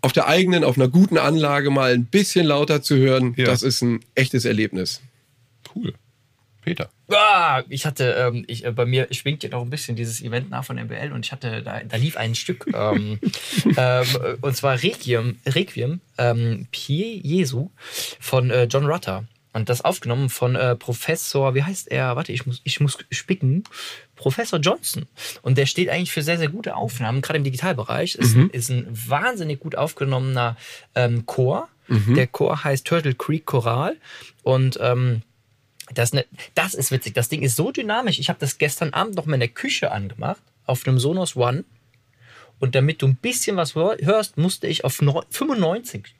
auf 0.00 0.14
der 0.14 0.26
eigenen, 0.26 0.64
auf 0.64 0.78
einer 0.78 0.88
guten 0.88 1.18
Anlage 1.18 1.68
mal 1.68 1.92
ein 1.92 2.06
bisschen 2.06 2.46
lauter 2.46 2.80
zu 2.80 2.96
hören, 2.96 3.34
Ja. 3.36 3.44
das 3.44 3.62
ist 3.62 3.82
ein 3.82 4.00
echtes 4.14 4.46
Erlebnis. 4.46 5.02
Cool. 5.74 5.92
Peter. 6.62 6.88
Ah, 7.10 7.62
ich 7.68 7.84
hatte, 7.84 8.12
ähm, 8.18 8.44
ich, 8.48 8.64
äh, 8.64 8.72
bei 8.72 8.86
mir 8.86 9.08
schwingt 9.10 9.42
ja 9.42 9.50
noch 9.50 9.60
ein 9.60 9.68
bisschen 9.68 9.96
dieses 9.96 10.22
Event 10.22 10.48
nach 10.48 10.64
von 10.64 10.76
MBL 10.78 11.12
und 11.12 11.26
ich 11.26 11.32
hatte, 11.32 11.62
da, 11.62 11.82
da 11.86 11.96
lief 11.98 12.16
ein 12.16 12.34
Stück, 12.34 12.68
ähm, 12.72 13.18
ähm, 13.76 14.06
und 14.40 14.56
zwar 14.56 14.82
Requiem, 14.82 15.36
Requiem 15.44 16.00
ähm, 16.16 16.68
Pie 16.72 17.20
Jesu 17.22 17.68
von 18.18 18.50
äh, 18.50 18.64
John 18.64 18.86
Rutter. 18.86 19.26
Und 19.52 19.68
das 19.68 19.80
aufgenommen 19.82 20.28
von 20.28 20.54
äh, 20.54 20.76
Professor, 20.76 21.54
wie 21.56 21.62
heißt 21.64 21.90
er? 21.90 22.14
Warte, 22.14 22.32
ich 22.32 22.46
muss, 22.46 22.60
ich 22.62 22.78
muss 22.80 22.96
spicken. 23.10 23.64
Professor 24.14 24.60
Johnson. 24.60 25.06
Und 25.42 25.58
der 25.58 25.66
steht 25.66 25.88
eigentlich 25.88 26.12
für 26.12 26.22
sehr, 26.22 26.38
sehr 26.38 26.48
gute 26.48 26.76
Aufnahmen, 26.76 27.20
gerade 27.20 27.38
im 27.38 27.44
Digitalbereich. 27.44 28.14
Ist, 28.14 28.36
ist 28.52 28.68
ein 28.70 28.86
wahnsinnig 28.90 29.58
gut 29.60 29.74
aufgenommener 29.76 30.56
ähm, 30.94 31.26
Chor. 31.26 31.68
Der 32.14 32.28
Chor 32.28 32.62
heißt 32.62 32.86
Turtle 32.86 33.14
Creek 33.14 33.44
Choral. 33.46 33.96
Und 34.44 34.78
ähm, 34.80 35.22
das, 35.92 36.12
ne, 36.12 36.24
das 36.54 36.74
ist 36.74 36.92
witzig. 36.92 37.14
Das 37.14 37.28
Ding 37.28 37.42
ist 37.42 37.56
so 37.56 37.72
dynamisch. 37.72 38.20
Ich 38.20 38.28
habe 38.28 38.38
das 38.38 38.58
gestern 38.58 38.90
Abend 38.94 39.16
noch 39.16 39.26
mal 39.26 39.34
in 39.34 39.40
der 39.40 39.48
Küche 39.48 39.90
angemacht, 39.90 40.40
auf 40.66 40.86
einem 40.86 41.00
Sonos 41.00 41.34
One. 41.34 41.64
Und 42.60 42.76
damit 42.76 43.02
du 43.02 43.08
ein 43.08 43.16
bisschen 43.16 43.56
was 43.56 43.74
hör- 43.74 43.96
hörst, 44.00 44.36
musste 44.38 44.68
ich 44.68 44.84
auf 44.84 45.02
neu- 45.02 45.22
95, 45.30 46.14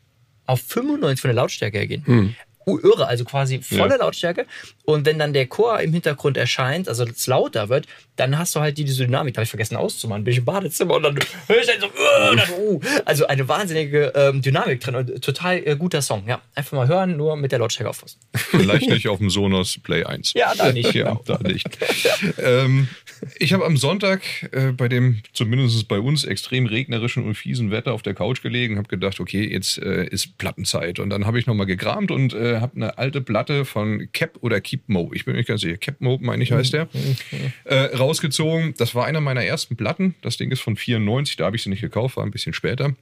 auf 0.47 0.61
95 0.63 1.21
von 1.21 1.29
der 1.29 1.35
Lautstärke 1.37 1.79
her 1.79 1.87
gehen. 1.87 2.03
Uh, 2.09 2.31
irre, 2.67 3.07
also 3.07 3.25
quasi 3.25 3.63
volle 3.63 3.91
Ja. 3.91 3.97
Lautstärke. 3.97 4.47
Und 4.85 5.07
wenn 5.07 5.19
dann 5.19 5.33
der 5.33 5.47
Chor 5.47 5.81
im 5.81 5.93
Hintergrund 5.93 6.37
erscheint, 6.37 6.89
also 6.89 7.05
es 7.05 7.27
lauter 7.27 7.69
wird, 7.69 7.87
dann 8.21 8.39
hast 8.39 8.55
du 8.55 8.61
halt 8.61 8.79
die- 8.79 8.85
diese 8.85 9.05
Dynamik. 9.05 9.35
Da 9.35 9.39
habe 9.39 9.45
ich 9.45 9.51
vergessen 9.51 9.77
auszumachen. 9.77 10.25
Bin 10.25 10.33
ich 10.33 10.39
im 10.39 10.45
Badezimmer 10.45 10.95
und 10.97 11.03
dann 11.03 11.19
höre 11.47 11.61
ich 11.61 11.67
dann 11.67 11.81
so, 11.81 11.87
uh, 11.87 12.37
dann, 12.37 12.51
uh. 12.59 12.81
also 13.05 13.27
eine 13.27 13.49
wahnsinnige 13.49 14.13
ähm, 14.15 14.43
Dynamik 14.43 14.81
drin 14.81 14.95
und 14.95 15.23
total 15.23 15.57
äh, 15.67 15.77
guter 15.77 16.03
Song. 16.03 16.25
Ja, 16.29 16.41
einfach 16.55 16.77
mal 16.77 16.89
hören, 16.89 17.17
nur 17.17 17.37
mit 17.37 17.53
der 17.53 17.59
Lautstärke 17.59 17.91
aufpassen. 17.91 18.19
Vielleicht 18.35 18.89
nicht 18.89 19.09
auf 19.09 19.19
dem 19.19 19.31
Sonos 19.31 19.79
Play 19.83 20.05
1. 20.05 20.35
Ja, 20.35 20.55
da 20.55 20.73
nicht. 20.73 20.95
Ja, 21.01 21.11
genau. 21.11 21.23
da 21.25 21.39
nicht. 21.39 21.67
ähm, 22.39 22.89
ich 23.39 23.53
habe 23.53 23.65
am 23.65 23.77
Sonntag 23.77 24.23
äh, 24.53 24.73
bei 24.73 24.89
dem 24.89 25.23
zumindest 25.33 25.89
bei 25.89 25.99
uns 26.01 26.25
extrem 26.25 26.67
regnerischen 26.67 27.25
und 27.25 27.35
fiesen 27.35 27.71
Wetter 27.71 27.93
auf 27.93 28.03
der 28.03 28.15
Couch 28.15 28.43
gelegen, 28.43 28.77
habe 28.77 28.89
gedacht, 28.89 29.21
okay, 29.21 29.47
jetzt 29.51 29.79
äh, 29.79 30.05
ist 30.07 30.37
Plattenzeit. 30.37 30.99
Und 30.99 31.11
dann 31.11 31.27
habe 31.27 31.39
ich 31.39 31.47
nochmal 31.47 31.67
gekramt 31.67 32.11
und 32.11 32.35
äh, 32.35 32.61
habe 32.61 32.77
eine 32.77 32.99
alte 32.99 33.21
Platte 33.21 33.65
von 33.65 34.09
Cap 34.13 34.39
oder 34.41 34.61
Keep 34.61 34.89
Mo, 34.89 35.11
ich 35.15 35.25
bin 35.25 35.33
mir 35.33 35.39
nicht 35.39 35.47
ganz 35.47 35.61
sicher, 35.61 35.77
Cap 35.77 36.01
Mo, 36.01 36.19
meine 36.21 36.43
ich, 36.43 36.53
heißt 36.53 36.73
der, 36.73 36.89
äh, 37.65 37.97
rausgezogen. 38.11 38.75
Das 38.79 38.95
war 38.95 39.07
einer 39.07 39.21
meiner 39.21 39.45
ersten 39.45 39.77
Platten. 39.77 40.15
Das 40.23 40.37
Ding 40.37 40.51
ist 40.51 40.61
von 40.61 40.77
94, 40.77 41.37
da 41.37 41.45
habe 41.47 41.57
ich 41.57 41.63
sie 41.63 41.71
nicht 41.71 41.81
gekauft, 41.81 42.17
war 42.17 42.25
ein 42.25 42.31
bisschen 42.31 42.53
später. 42.53 42.95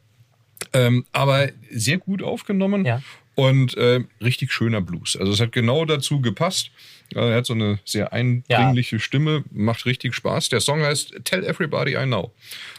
Ähm, 0.72 1.04
aber 1.12 1.48
sehr 1.70 1.98
gut 1.98 2.22
aufgenommen 2.22 2.84
Ja. 2.84 3.00
und 3.36 3.76
äh, 3.76 4.00
richtig 4.20 4.52
schöner 4.52 4.80
Blues. 4.80 5.16
Also 5.16 5.32
es 5.32 5.40
hat 5.40 5.52
genau 5.52 5.84
dazu 5.84 6.20
gepasst. 6.20 6.70
Äh, 7.14 7.20
Er 7.30 7.36
hat 7.36 7.46
so 7.46 7.54
eine 7.54 7.78
sehr 7.84 8.12
eindringliche 8.12 8.98
Stimme, 9.00 9.44
macht 9.52 9.86
richtig 9.86 10.14
Spaß. 10.14 10.48
Der 10.50 10.60
Song 10.60 10.82
heißt 10.82 11.14
Tell 11.24 11.44
Everybody 11.44 11.92
I 11.94 12.04
Know. 12.04 12.32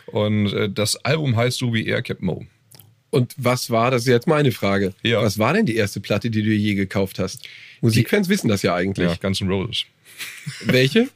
Und 0.07 0.53
äh, 0.53 0.69
das 0.69 0.97
Album 1.05 1.35
heißt 1.35 1.57
so 1.57 1.73
wie 1.73 1.85
er, 1.87 2.01
Cap 2.01 2.21
Mo. 2.21 2.45
Und 3.11 3.33
was 3.37 3.71
war, 3.71 3.89
das 3.89 4.03
ist 4.03 4.07
jetzt 4.09 4.27
meine 4.27 4.51
Frage, 4.51 4.93
Ja. 5.01 5.21
was 5.23 5.39
war 5.39 5.53
denn 5.53 5.65
die 5.65 5.75
erste 5.77 5.99
Platte, 5.99 6.29
die 6.29 6.43
du 6.43 6.51
je 6.51 6.75
gekauft 6.75 7.17
hast? 7.17 7.47
Musikfans 7.81 8.29
wissen 8.29 8.49
das 8.49 8.61
ja 8.61 8.75
eigentlich. 8.75 9.09
Ja, 9.09 9.15
Guns 9.15 9.41
N' 9.41 9.49
Roses. 9.49 9.85
Welche? 10.61 11.09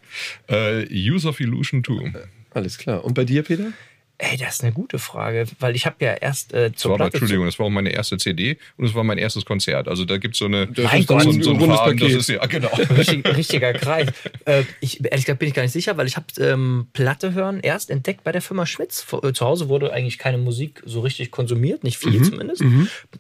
Äh, 0.49 0.85
Use 0.89 1.27
of 1.27 1.39
Illusion 1.39 1.83
2. 1.83 2.13
Alles 2.51 2.77
klar. 2.77 3.03
Und 3.03 3.13
bei 3.13 3.25
dir, 3.25 3.43
Peter? 3.43 3.73
Ey, 4.19 4.38
das 4.38 4.56
ist 4.56 4.63
eine 4.63 4.71
gute 4.71 4.99
Frage, 4.99 5.47
weil 5.60 5.76
ich 5.76 5.86
habe 5.88 5.95
ja 5.99 6.13
erst 6.13 6.54
äh, 6.54 6.69
Das 6.69 6.80
zur 6.80 6.91
aber, 6.91 6.97
Platte 6.97 7.17
Entschuldigung, 7.17 7.45
das 7.45 7.58
war 7.58 7.65
auch 7.65 7.71
meine 7.71 7.89
erste 7.89 8.17
CD 8.17 8.58
und 8.78 8.86
es 8.86 8.93
war 8.93 9.04
mein 9.04 9.17
erstes 9.17 9.43
Konzert. 9.43 9.88
Also 9.88 10.06
da 10.06 10.17
gibt 10.17 10.36
es 10.36 10.39
so 10.39 10.45
eine 10.45 10.69
Mein 10.78 11.06
Gott. 11.06 11.26
ein, 11.26 11.41
so, 11.41 11.56
so 11.56 11.65
ein 11.65 11.71
Faden, 11.71 11.97
das 11.97 12.08
Paket. 12.08 12.19
ist 12.19 12.30
ja 12.30 12.45
genau. 12.45 12.69
Richtig, 12.95 13.26
richtiger 13.36 13.73
Kreis. 13.73 14.10
Äh, 14.45 14.63
ich, 14.82 15.04
ehrlich 15.04 15.26
gesagt 15.26 15.39
bin 15.39 15.49
ich 15.49 15.56
gar 15.56 15.63
nicht 15.63 15.71
sicher, 15.71 15.97
weil 15.97 16.06
ich 16.06 16.15
habe 16.15 16.28
ähm, 16.39 16.88
Platte 16.93 17.34
hören 17.34 17.60
erst 17.60 17.89
entdeckt 17.89 18.23
bei 18.23 18.32
der 18.32 18.41
Firma 18.41 18.65
Schmitz. 18.67 19.06
Äh, 19.23 19.34
Zu 19.34 19.45
Hause 19.45 19.67
wurde 19.67 19.91
eigentlich 19.91 20.19
keine 20.19 20.38
Musik 20.38 20.82
so 20.86 21.02
richtig 21.02 21.32
konsumiert, 21.32 21.84
nicht 21.84 21.97
viel 21.97 22.21
zumindest. 22.21 22.63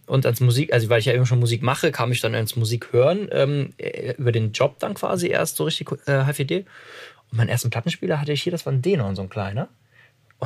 Und 0.05 0.25
als 0.25 0.41
Musik, 0.41 0.71
also 0.73 0.89
weil 0.89 0.99
ich 0.99 1.05
ja 1.05 1.13
immer 1.13 1.25
schon 1.25 1.39
Musik 1.39 1.63
mache, 1.63 1.91
kam 1.91 2.11
ich 2.11 2.21
dann 2.21 2.33
ins 2.35 2.55
Musik 2.55 2.93
hören, 2.93 3.27
ähm, 3.31 3.73
äh, 3.77 4.13
über 4.13 4.31
den 4.31 4.51
Job 4.51 4.77
dann 4.79 4.93
quasi 4.93 5.27
erst 5.27 5.57
so 5.57 5.63
richtig 5.63 5.89
äh, 6.05 6.25
HVD. 6.25 6.65
Und 7.31 7.37
meinen 7.37 7.49
ersten 7.49 7.71
Plattenspieler 7.71 8.21
hatte 8.21 8.31
ich 8.31 8.43
hier, 8.43 8.51
das 8.51 8.65
war 8.65 8.73
ein 8.73 8.81
Denon, 8.81 9.15
so 9.15 9.23
ein 9.23 9.29
kleiner. 9.29 9.69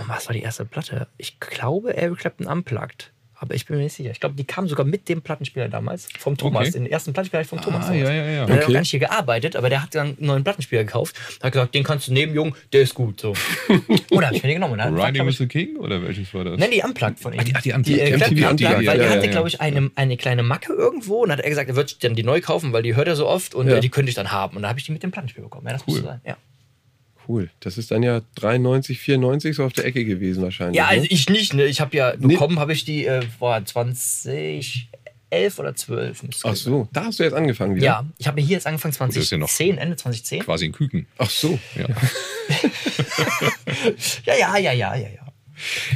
Und 0.02 0.10
was 0.10 0.28
war 0.28 0.34
die 0.34 0.42
erste 0.42 0.66
Platte? 0.66 1.08
Ich 1.18 1.40
glaube 1.40 1.96
Eric 1.96 2.20
Clapton 2.20 2.48
Unplugged. 2.48 3.12
Aber 3.40 3.54
ich 3.54 3.68
bin 3.68 3.78
mir 3.78 3.84
nicht 3.84 3.94
sicher. 3.94 4.10
Ich 4.10 4.20
glaube, 4.20 4.34
die 4.34 4.46
kam 4.46 4.68
sogar 4.68 4.84
mit 4.84 5.08
dem 5.10 5.22
Plattenspieler 5.22 5.70
damals 5.70 6.08
vom 6.18 6.36
Thomas. 6.38 6.70
Okay. 6.70 6.72
Den 6.72 6.88
ersten 6.88 7.14
Plattenspieler 7.14 7.46
vom 7.46 7.62
Thomas. 7.62 7.86
Ah, 7.86 7.90
damals. 7.94 8.10
ja, 8.10 8.12
ja, 8.16 8.24
ja. 8.26 8.46
Der 8.48 8.56
hat 8.56 8.62
Okay. 8.64 8.64
auch 8.70 8.74
gar 8.74 8.80
nicht 8.80 8.90
hier 8.90 9.00
gearbeitet, 9.00 9.56
aber 9.56 9.70
der 9.70 9.84
hat 9.84 9.94
dann 9.94 10.08
einen 10.08 10.26
neuen 10.26 10.44
Plattenspieler 10.44 10.84
gekauft. 10.86 11.16
Hat 11.44 11.52
gesagt, 11.54 11.76
den 11.76 11.84
kannst 11.84 12.08
du 12.08 12.14
nehmen, 12.14 12.34
Jung, 12.34 12.56
der 12.74 12.82
ist 12.82 12.96
gut. 12.96 13.20
So. 13.22 13.34
Oder 14.10 14.26
habe 14.26 14.36
ich 14.38 14.42
mir 14.42 14.50
den 14.50 14.60
genommen. 14.60 14.80
War, 14.80 15.08
Riding 15.08 15.28
with 15.28 15.38
the 15.38 15.46
King 15.46 15.78
oder 15.78 16.02
welches 16.02 16.34
war 16.34 16.46
das? 16.46 16.58
Nein, 16.58 16.72
die 16.72 16.82
Unplugged 16.82 17.20
von 17.20 17.32
ihm. 17.32 17.40
Ach, 17.40 17.44
die- 17.44 17.54
ach, 17.56 17.62
die 17.62 17.74
Unplugged. 17.74 18.00
äh, 18.02 18.10
MTV 18.10 18.18
Clapton 18.18 18.38
Unplugged, 18.50 18.88
weil 18.88 18.98
der 18.98 19.06
ja, 19.08 19.12
hatte, 19.14 19.26
ja. 19.28 19.32
glaube 19.32 19.48
ich, 19.50 19.62
eine, 19.62 19.92
eine 19.94 20.18
kleine 20.18 20.42
Macke 20.42 20.74
irgendwo 20.74 21.18
und 21.24 21.32
hat 21.32 21.40
er 21.40 21.50
gesagt, 21.52 21.70
er 21.70 21.76
wird 21.76 22.04
dann 22.04 22.16
die 22.16 22.24
neu 22.24 22.42
kaufen, 22.42 22.74
weil 22.74 22.82
die 22.82 22.96
hört 22.96 23.08
er 23.08 23.16
so 23.16 23.28
oft 23.28 23.54
und 23.54 23.68
Ja. 23.70 23.76
äh, 23.76 23.82
die 23.82 23.90
könnte 23.90 24.10
ich 24.10 24.16
dann 24.16 24.32
haben. 24.32 24.56
Und 24.56 24.64
da 24.64 24.70
habe 24.70 24.80
ich 24.80 24.86
die 24.86 24.92
mit 24.92 25.04
dem 25.04 25.12
Plattenspieler 25.12 25.44
bekommen. 25.46 25.68
Ja, 25.68 25.74
das 25.74 25.84
Cool. 25.84 25.94
muss 25.94 26.00
so 26.02 26.06
sein. 26.08 26.22
Ja. 26.26 26.38
Cool. 27.28 27.50
Das 27.60 27.78
ist 27.78 27.92
dann 27.92 28.04
ja 28.04 28.22
93, 28.36 29.00
94 29.00 29.56
so 29.56 29.66
auf 29.66 29.74
der 29.74 29.86
Ecke 29.86 30.06
gewesen 30.06 30.44
wahrscheinlich. 30.44 30.78
Ja, 30.78 30.88
also 30.88 31.02
ne? 31.02 31.08
ich 31.10 31.30
nicht, 31.30 31.54
ne? 31.54 31.66
Ich 31.66 31.82
habe 31.82 31.96
ja, 31.98 32.14
Nee. 32.18 32.34
bekommen 32.34 32.60
habe 32.60 32.74
ich 32.74 32.86
die, 32.86 33.06
äh, 33.06 33.22
boah, 33.40 33.64
2011 33.64 34.88
oder 35.58 35.76
12. 35.76 36.24
müsste 36.24 36.48
Ach 36.48 36.56
so, 36.56 36.88
da 36.94 37.06
hast 37.06 37.20
du 37.20 37.24
jetzt 37.24 37.34
angefangen 37.34 37.76
wieder? 37.76 37.86
Ja, 37.86 38.06
ich 38.18 38.28
habe 38.28 38.40
mir 38.40 38.48
hier 38.48 38.56
jetzt 38.56 38.68
angefangen 38.68 38.94
das 38.98 39.16
ist 39.16 39.32
ja 39.32 39.38
noch 39.38 39.50
2010, 39.50 39.78
Ende 39.78 39.96
2010. 39.98 40.40
Quasi 40.44 40.66
ein 40.66 40.72
Küken. 40.72 41.06
Ach 41.18 41.30
so. 41.30 41.60
Ja. 41.76 41.88
Ja, 44.26 44.34
ja, 44.36 44.58
ja, 44.58 44.72
ja, 44.74 44.96
ja, 44.96 45.08
ja. 45.08 45.28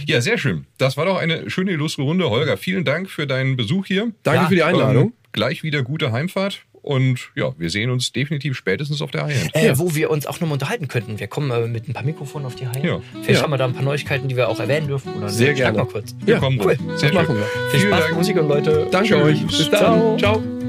ja, 0.06 0.22
sehr 0.22 0.38
schön. 0.38 0.66
Das 0.78 0.98
war 0.98 1.06
doch 1.06 1.18
eine 1.18 1.50
schöne, 1.50 1.72
illustre 1.72 2.04
Runde. 2.04 2.30
Holger, 2.30 2.58
vielen 2.58 2.86
Dank 2.86 3.10
für 3.10 3.28
deinen 3.28 3.56
Besuch 3.58 3.86
hier. 3.86 4.12
Danke 4.24 4.44
Ja, 4.44 4.48
für 4.48 4.56
die 4.56 4.64
Einladung. 4.64 5.04
Ähm, 5.06 5.14
gleich 5.32 5.64
wieder 5.64 5.84
gute 5.84 6.12
Heimfahrt. 6.12 6.66
Und 6.82 7.30
ja, 7.36 7.54
wir 7.58 7.70
sehen 7.70 7.90
uns 7.92 8.12
definitiv 8.12 8.58
spätestens 8.58 9.02
auf 9.02 9.12
der 9.12 9.26
Highend. 9.26 9.56
Äh, 9.56 9.78
Wo 9.78 9.94
wir 9.96 10.10
uns 10.10 10.26
auch 10.26 10.40
nochmal 10.40 10.54
unterhalten 10.54 10.88
könnten. 10.88 11.20
Wir 11.20 11.28
kommen 11.28 11.52
äh, 11.52 11.68
mit 11.68 11.88
ein 11.88 11.94
paar 11.94 12.04
Mikrofonen 12.04 12.48
auf 12.48 12.56
die 12.56 12.68
Haie. 12.68 12.86
Ja. 12.86 13.02
Vielleicht 13.22 13.30
Ja. 13.40 13.44
haben 13.44 13.52
wir 13.52 13.58
da 13.58 13.66
ein 13.66 13.74
paar 13.74 13.84
Neuigkeiten, 13.84 14.28
die 14.28 14.36
wir 14.36 14.50
auch 14.50 14.60
erwähnen 14.60 14.88
dürfen. 14.88 15.14
Oder 15.14 15.30
Sehr 15.30 15.54
gerne. 15.54 15.78
mal 15.80 15.86
kurz. 15.86 16.16
Wir 16.26 16.36
Ja, 16.36 16.40
kommen 16.40 16.60
cool. 16.64 16.78
Das 16.88 17.02
Sehr 17.02 17.14
machen 17.14 17.28
schön. 17.28 17.36
wir. 17.38 17.46
Viel 17.72 17.80
Vielen 17.82 17.92
Spaß 17.94 18.04
Dank. 18.06 18.16
Musik 18.18 18.38
und 18.38 18.48
Leute. 18.48 18.88
Danke 18.92 19.10
Tschüss. 19.10 19.24
euch. 19.24 19.48
Bis 19.48 19.70
dann. 19.70 19.80
Ciao. 19.80 20.18
Ciao. 20.18 20.61